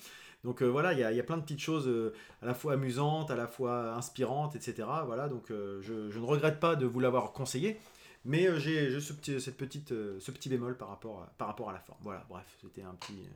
Donc 0.43 0.61
euh, 0.61 0.65
voilà, 0.65 0.93
il 0.93 0.99
y, 0.99 1.19
a 1.19 1.23
plein 1.23 1.37
de 1.37 1.43
petites 1.43 1.61
choses 1.61 1.87
euh, 1.87 2.13
à 2.41 2.47
la 2.47 2.53
fois 2.53 2.73
amusantes, 2.73 3.31
à 3.31 3.35
la 3.35 3.47
fois 3.47 3.93
inspirantes, 3.93 4.55
etc. 4.55 4.87
Voilà, 5.05 5.29
donc 5.29 5.51
euh, 5.51 5.79
je, 5.81 6.17
ne 6.17 6.25
regrette 6.25 6.59
pas 6.59 6.75
de 6.75 6.85
vous 6.85 6.99
l'avoir 6.99 7.31
conseillé, 7.31 7.77
mais 8.25 8.59
j'ai 8.59 8.99
ce 8.99 9.13
petit, 9.13 9.39
cette 9.41 9.57
petite, 9.57 9.89
ce 9.89 10.31
petit 10.31 10.49
bémol 10.49 10.77
par 10.77 10.89
rapport, 10.89 11.23
à, 11.23 11.33
par 11.37 11.47
rapport 11.47 11.69
à 11.69 11.73
la 11.73 11.79
forme. 11.79 11.99
Voilà, 12.01 12.25
bref, 12.29 12.45
c'était 12.61 12.83
un 12.83 12.95
petit, 12.95 13.27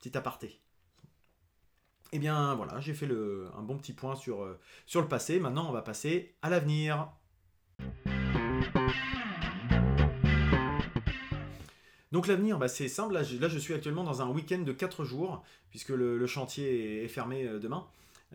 petit 0.00 0.16
aparté. 0.16 0.60
Eh 2.12 2.18
bien 2.18 2.54
voilà, 2.54 2.78
j'ai 2.80 2.94
fait 2.94 3.06
le, 3.06 3.48
un 3.56 3.62
bon 3.62 3.76
petit 3.78 3.92
point 3.92 4.14
sur, 4.14 4.46
sur 4.86 5.00
le 5.00 5.08
passé. 5.08 5.40
Maintenant, 5.40 5.68
on 5.68 5.72
va 5.72 5.82
passer 5.82 6.34
à 6.42 6.50
l'avenir. 6.50 7.08
Donc 12.16 12.28
l'avenir, 12.28 12.58
bah, 12.58 12.68
c'est 12.68 12.88
simple. 12.88 13.12
Là 13.12 13.22
je, 13.22 13.58
suis 13.58 13.74
actuellement 13.74 14.02
dans 14.02 14.22
un 14.22 14.28
week-end 14.30 14.60
de 14.60 14.72
4 14.72 15.04
jours, 15.04 15.44
puisque 15.68 15.90
le, 15.90 16.26
chantier 16.26 17.04
est, 17.04 17.08
fermé 17.08 17.44
euh, 17.44 17.58
demain. 17.58 17.86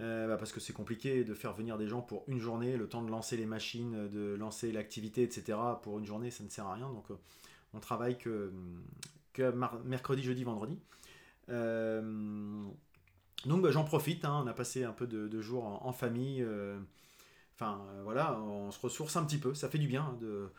Euh, 0.01 0.27
bah, 0.27 0.37
parce 0.37 0.51
que 0.51 0.59
c'est 0.59 0.73
compliqué 0.73 1.23
de 1.23 1.33
faire 1.35 1.53
venir 1.53 1.77
des 1.77 1.87
gens 1.87 2.01
pour 2.01 2.23
une 2.27 2.39
journée, 2.39 2.75
le 2.75 2.87
temps 2.87 3.03
de 3.03 3.11
lancer 3.11 3.37
les 3.37 3.45
machines, 3.45 4.09
de 4.09 4.35
lancer 4.35 4.71
l'activité, 4.71 5.21
etc. 5.21 5.57
Pour 5.83 5.99
une 5.99 6.05
journée, 6.05 6.31
ça 6.31 6.43
ne 6.43 6.49
sert 6.49 6.65
à 6.65 6.73
rien. 6.73 6.89
Donc 6.89 7.11
euh, 7.11 7.19
on 7.73 7.79
travaille 7.79 8.17
que, 8.17 8.51
mercredi, 9.85 10.23
jeudi, 10.23 10.43
vendredi. 10.43 10.79
donc 11.47 13.61
bah, 13.61 13.71
j'en 13.71 13.83
profite, 13.83 14.25
hein. 14.25 14.41
on 14.43 14.47
a 14.47 14.53
passé 14.53 14.83
un 14.83 14.93
peu 14.93 15.05
de, 15.05 15.41
jours 15.41 15.85
en, 15.85 15.93
famille. 15.93 16.45
Enfin 17.55 17.79
voilà, 18.03 18.41
on 18.41 18.71
se 18.71 18.79
ressource 18.79 19.15
un 19.17 19.23
petit 19.23 19.37
peu, 19.37 19.53
ça 19.53 19.69
fait 19.69 19.77
du 19.77 19.87
bien 19.87 20.03
hein, 20.03 20.17
de 20.19 20.49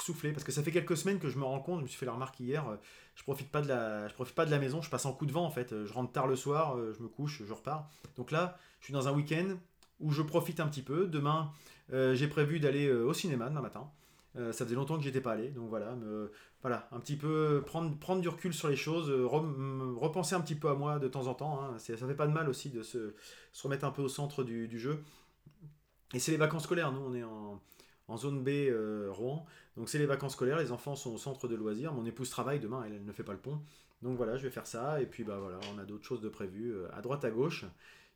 souffler 0.00 0.32
parce 0.32 0.44
que 0.44 0.52
ça 0.52 0.62
fait 0.62 0.70
quelques 0.70 0.96
semaines 0.96 1.18
que 1.18 1.28
je 1.28 1.38
me 1.38 1.44
rends 1.44 1.60
compte, 1.60 1.78
je 1.78 1.82
me 1.84 1.88
suis 1.88 1.98
fait 1.98 2.06
la 2.06 2.12
remarque 2.12 2.38
hier, 2.40 2.68
euh, 2.68 2.76
je 3.14 3.22
profite 3.22 3.50
pas 3.50 3.62
de 3.62 3.68
la 3.68 4.08
je 4.08 4.14
profite 4.14 4.34
pas 4.34 4.46
de 4.46 4.50
la 4.50 4.58
maison, 4.58 4.82
je 4.82 4.90
passe 4.90 5.06
en 5.06 5.12
coup 5.12 5.26
de 5.26 5.32
vent 5.32 5.44
en 5.44 5.50
fait, 5.50 5.84
je 5.84 5.92
rentre 5.92 6.12
tard 6.12 6.26
le 6.26 6.36
soir, 6.36 6.76
euh, 6.76 6.94
je 6.96 7.02
me 7.02 7.08
couche, 7.08 7.42
je 7.46 7.52
repars. 7.52 7.88
Donc 8.16 8.30
là, 8.30 8.58
je 8.80 8.86
suis 8.86 8.94
dans 8.94 9.08
un 9.08 9.12
week-end 9.12 9.56
où 10.00 10.12
je 10.12 10.22
profite 10.22 10.60
un 10.60 10.68
petit 10.68 10.82
peu. 10.82 11.06
Demain, 11.06 11.50
euh, 11.92 12.14
j'ai 12.14 12.28
prévu 12.28 12.60
d'aller 12.60 12.90
au 12.90 13.12
cinéma 13.12 13.48
demain 13.48 13.60
matin. 13.60 13.90
ça 14.36 14.64
faisait 14.64 14.76
longtemps 14.76 14.96
que 14.96 15.02
j'étais 15.04 15.20
pas 15.20 15.32
allé, 15.32 15.48
donc 15.48 15.68
voilà, 15.68 15.94
me, 15.96 16.30
voilà, 16.62 16.88
un 16.92 17.00
petit 17.00 17.16
peu 17.16 17.62
prendre, 17.66 17.96
prendre 17.98 18.20
du 18.20 18.28
recul 18.28 18.54
sur 18.54 18.68
les 18.68 18.76
choses, 18.76 19.10
repenser 19.10 20.34
un 20.34 20.40
petit 20.40 20.54
peu 20.54 20.68
à 20.68 20.74
moi 20.74 20.98
de 20.98 21.08
temps 21.08 21.26
en 21.26 21.34
temps. 21.34 21.60
Hein. 21.62 21.78
Ça 21.78 21.96
fait 21.96 22.14
pas 22.14 22.26
de 22.26 22.32
mal 22.32 22.48
aussi 22.48 22.70
de 22.70 22.82
se, 22.82 23.14
se 23.52 23.62
remettre 23.62 23.84
un 23.84 23.90
peu 23.90 24.02
au 24.02 24.08
centre 24.08 24.44
du, 24.44 24.68
du 24.68 24.78
jeu. 24.78 25.02
Et 26.14 26.20
c'est 26.20 26.30
les 26.30 26.38
vacances 26.38 26.64
scolaires, 26.64 26.92
nous 26.92 27.00
on 27.00 27.14
est 27.14 27.24
en, 27.24 27.60
en 28.08 28.16
zone 28.16 28.42
B 28.42 28.48
euh, 28.48 29.08
Rouen. 29.10 29.46
Donc 29.76 29.88
c'est 29.88 29.98
les 29.98 30.06
vacances 30.06 30.32
scolaires, 30.32 30.58
les 30.58 30.72
enfants 30.72 30.96
sont 30.96 31.12
au 31.12 31.18
centre 31.18 31.46
de 31.46 31.54
loisirs. 31.54 31.92
Mon 31.92 32.04
épouse 32.04 32.30
travaille 32.30 32.58
demain, 32.58 32.82
elle, 32.86 33.04
ne 33.04 33.12
fait 33.12 33.22
pas 33.22 33.32
le 33.32 33.38
pont. 33.38 33.60
Donc 34.02 34.16
voilà, 34.16 34.36
je 34.36 34.42
vais 34.42 34.50
faire 34.50 34.66
ça. 34.66 35.00
Et 35.00 35.06
puis 35.06 35.24
bah 35.24 35.38
voilà, 35.38 35.60
on 35.74 35.78
a 35.78 35.84
d'autres 35.84 36.04
choses 36.04 36.20
de 36.20 36.28
prévues 36.28 36.74
euh, 36.74 36.88
à 36.94 37.02
droite 37.02 37.24
à 37.24 37.30
gauche, 37.30 37.64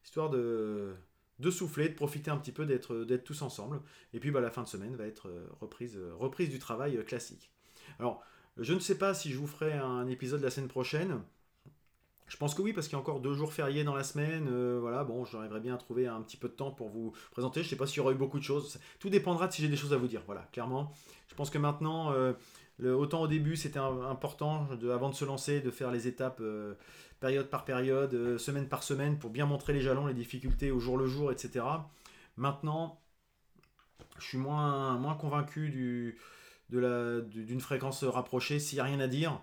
histoire 0.04 0.30
de, 0.30 0.94
de 1.38 1.50
souffler, 1.50 1.88
de 1.88 1.94
profiter 1.94 2.30
un 2.30 2.38
petit 2.38 2.52
peu 2.52 2.66
d'être 2.66 3.24
tous 3.24 3.42
ensemble. 3.42 3.80
Et 4.12 4.20
puis 4.20 4.30
bah 4.30 4.40
la 4.40 4.50
fin 4.50 4.62
de 4.62 4.68
semaine 4.68 4.96
va 4.96 5.06
être 5.06 5.28
euh, 5.28 5.46
reprise 5.60 5.98
reprise 6.18 6.50
du 6.50 6.58
travail 6.58 7.04
classique. 7.04 7.50
Alors 7.98 8.24
je 8.58 8.74
ne 8.74 8.80
sais 8.80 8.98
pas 8.98 9.14
si 9.14 9.30
je 9.30 9.38
vous 9.38 9.46
ferai 9.46 9.72
un 9.72 10.08
épisode 10.08 10.42
la 10.42 10.50
semaine 10.50 10.68
prochaine. 10.68 11.22
Je 12.32 12.38
pense 12.38 12.54
que 12.54 12.62
oui, 12.62 12.72
parce 12.72 12.88
qu'il 12.88 12.96
y 12.96 12.96
a 12.96 13.00
encore 13.00 13.20
deux 13.20 13.34
jours 13.34 13.52
fériés 13.52 13.84
dans 13.84 13.94
la 13.94 14.04
semaine. 14.04 14.48
Euh, 14.50 14.78
voilà, 14.80 15.04
bon, 15.04 15.22
j'arriverai 15.26 15.60
bien 15.60 15.74
à 15.74 15.76
trouver 15.76 16.06
un 16.06 16.22
petit 16.22 16.38
peu 16.38 16.48
de 16.48 16.54
temps 16.54 16.70
pour 16.70 16.88
vous 16.88 17.12
présenter. 17.30 17.60
Je 17.60 17.66
ne 17.66 17.68
sais 17.68 17.76
pas 17.76 17.86
s'il 17.86 17.98
y 17.98 18.00
aura 18.00 18.12
eu 18.12 18.14
beaucoup 18.14 18.38
de 18.38 18.42
choses. 18.42 18.80
Tout 19.00 19.10
dépendra 19.10 19.48
de 19.48 19.52
si 19.52 19.60
j'ai 19.60 19.68
des 19.68 19.76
choses 19.76 19.92
à 19.92 19.98
vous 19.98 20.06
dire. 20.06 20.22
Voilà, 20.24 20.48
clairement. 20.50 20.94
Je 21.28 21.34
pense 21.34 21.50
que 21.50 21.58
maintenant, 21.58 22.10
euh, 22.12 22.32
autant 22.80 23.20
au 23.20 23.28
début, 23.28 23.54
c'était 23.54 23.78
important, 23.78 24.66
avant 24.90 25.10
de 25.10 25.14
se 25.14 25.26
lancer, 25.26 25.60
de 25.60 25.70
faire 25.70 25.90
les 25.90 26.08
étapes 26.08 26.38
euh, 26.40 26.72
période 27.20 27.50
par 27.50 27.66
période, 27.66 28.38
semaine 28.38 28.66
par 28.66 28.82
semaine, 28.82 29.18
pour 29.18 29.28
bien 29.28 29.44
montrer 29.44 29.74
les 29.74 29.82
jalons, 29.82 30.06
les 30.06 30.14
difficultés 30.14 30.70
au 30.70 30.80
jour 30.80 30.96
le 30.96 31.06
jour, 31.06 31.32
etc. 31.32 31.66
Maintenant, 32.38 32.98
je 34.18 34.24
suis 34.24 34.38
moins, 34.38 34.96
moins 34.96 35.16
convaincu 35.16 35.68
du, 35.68 36.18
d'une 36.70 37.60
fréquence 37.60 38.04
rapprochée. 38.04 38.58
S'il 38.58 38.76
n'y 38.76 38.80
a 38.80 38.84
rien 38.84 39.00
à 39.00 39.06
dire, 39.06 39.38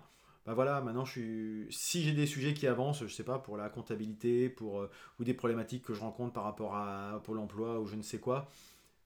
bah 0.50 0.54
voilà, 0.54 0.80
maintenant 0.80 1.04
je 1.04 1.12
suis. 1.12 1.66
Si 1.70 2.02
j'ai 2.02 2.10
des 2.12 2.26
sujets 2.26 2.54
qui 2.54 2.66
avancent, 2.66 3.06
je 3.06 3.14
sais 3.14 3.22
pas, 3.22 3.38
pour 3.38 3.56
la 3.56 3.68
comptabilité, 3.68 4.48
pour 4.48 4.80
euh, 4.80 4.90
ou 5.20 5.24
des 5.24 5.32
problématiques 5.32 5.84
que 5.84 5.94
je 5.94 6.00
rencontre 6.00 6.32
par 6.32 6.42
rapport 6.42 6.74
à 6.74 7.20
Pôle 7.22 7.38
emploi 7.38 7.78
ou 7.78 7.86
je 7.86 7.94
ne 7.94 8.02
sais 8.02 8.18
quoi, 8.18 8.50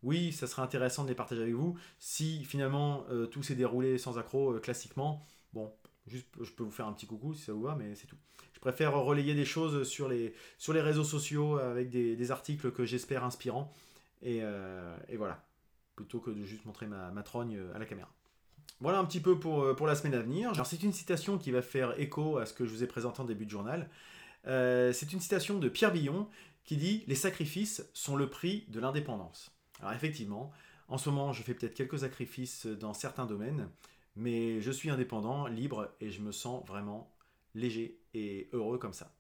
oui, 0.02 0.32
ça 0.32 0.46
serait 0.46 0.62
intéressant 0.62 1.04
de 1.04 1.10
les 1.10 1.14
partager 1.14 1.42
avec 1.42 1.52
vous. 1.52 1.78
Si 1.98 2.46
finalement 2.46 3.04
euh, 3.10 3.26
tout 3.26 3.42
s'est 3.42 3.56
déroulé 3.56 3.98
sans 3.98 4.16
accroc 4.16 4.54
euh, 4.54 4.58
classiquement, 4.58 5.26
bon, 5.52 5.70
juste 6.06 6.28
je 6.40 6.50
peux 6.52 6.62
vous 6.62 6.70
faire 6.70 6.86
un 6.86 6.94
petit 6.94 7.06
coucou 7.06 7.34
si 7.34 7.42
ça 7.42 7.52
vous 7.52 7.60
va, 7.60 7.74
mais 7.74 7.94
c'est 7.94 8.06
tout. 8.06 8.16
Je 8.54 8.60
préfère 8.60 8.94
relayer 8.94 9.34
des 9.34 9.44
choses 9.44 9.86
sur 9.86 10.08
les, 10.08 10.32
réseaux 10.66 11.04
sociaux 11.04 11.58
avec 11.58 11.90
des, 11.90 12.30
articles 12.30 12.72
que 12.72 12.86
j'espère 12.86 13.22
inspirants. 13.22 13.70
Et, 14.22 14.38
et, 15.08 15.16
voilà, 15.18 15.44
plutôt 15.94 16.20
que 16.20 16.30
de 16.30 16.42
juste 16.44 16.64
montrer 16.64 16.86
ma, 16.86 17.10
ma 17.10 17.22
trogne 17.22 17.60
à 17.74 17.78
la 17.78 17.84
caméra. 17.84 18.13
Voilà 18.80 18.98
un 18.98 19.04
petit 19.04 19.20
peu 19.20 19.38
pour, 19.38 19.62
euh, 19.62 19.74
pour 19.74 19.86
la 19.86 19.94
semaine 19.94 20.14
à 20.14 20.20
venir. 20.20 20.52
C'est 20.66 20.82
une 20.82 20.92
citation 20.92 21.38
qui 21.38 21.50
va 21.50 21.62
faire 21.62 21.98
écho 21.98 22.38
à 22.38 22.46
ce 22.46 22.52
que 22.52 22.66
je 22.66 22.70
vous 22.70 22.82
ai 22.82 22.86
présenté 22.86 23.20
en 23.20 23.24
début 23.24 23.46
de 23.46 23.50
journal. 23.50 23.88
Euh, 24.46 24.92
c'est 24.92 25.12
une 25.12 25.20
citation 25.20 25.58
de 25.58 25.68
Pierre 25.68 25.92
Billon 25.92 26.28
qui 26.64 26.76
dit 26.76 27.04
Les 27.06 27.14
sacrifices 27.14 27.88
sont 27.94 28.16
le 28.16 28.28
prix 28.28 28.64
de 28.68 28.80
l'indépendance. 28.80 29.52
Alors 29.80 29.92
effectivement, 29.92 30.52
en 30.88 30.98
ce 30.98 31.08
moment 31.08 31.32
je 31.32 31.42
fais 31.42 31.54
peut-être 31.54 31.74
quelques 31.74 32.00
sacrifices 32.00 32.66
dans 32.66 32.94
certains 32.94 33.26
domaines, 33.26 33.68
mais 34.16 34.60
je 34.60 34.70
suis 34.70 34.90
indépendant, 34.90 35.46
libre 35.46 35.90
et 36.00 36.10
je 36.10 36.20
me 36.20 36.32
sens 36.32 36.66
vraiment 36.66 37.10
léger 37.54 37.98
et 38.12 38.48
heureux 38.52 38.78
comme 38.78 38.92
ça. 38.92 39.12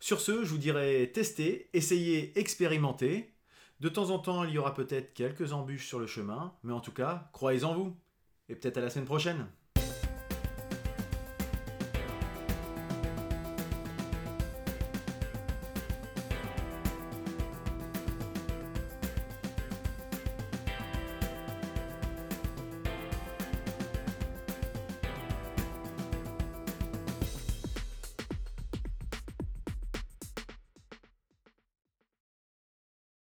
Sur 0.00 0.20
ce, 0.20 0.44
je 0.44 0.50
vous 0.50 0.58
dirais 0.58 1.10
tester, 1.14 1.68
essayez, 1.72 2.36
expérimentez. 2.38 3.32
De 3.80 3.88
temps 3.88 4.10
en 4.10 4.18
temps, 4.18 4.44
il 4.44 4.50
y 4.50 4.58
aura 4.58 4.74
peut-être 4.74 5.14
quelques 5.14 5.52
embûches 5.52 5.86
sur 5.86 5.98
le 5.98 6.06
chemin, 6.06 6.52
mais 6.62 6.72
en 6.72 6.80
tout 6.80 6.92
cas, 6.92 7.30
croyez 7.32 7.64
en 7.64 7.74
vous 7.74 7.96
et 8.48 8.54
peut-être 8.56 8.78
à 8.78 8.80
la 8.80 8.90
semaine 8.90 9.06
prochaine. 9.06 9.46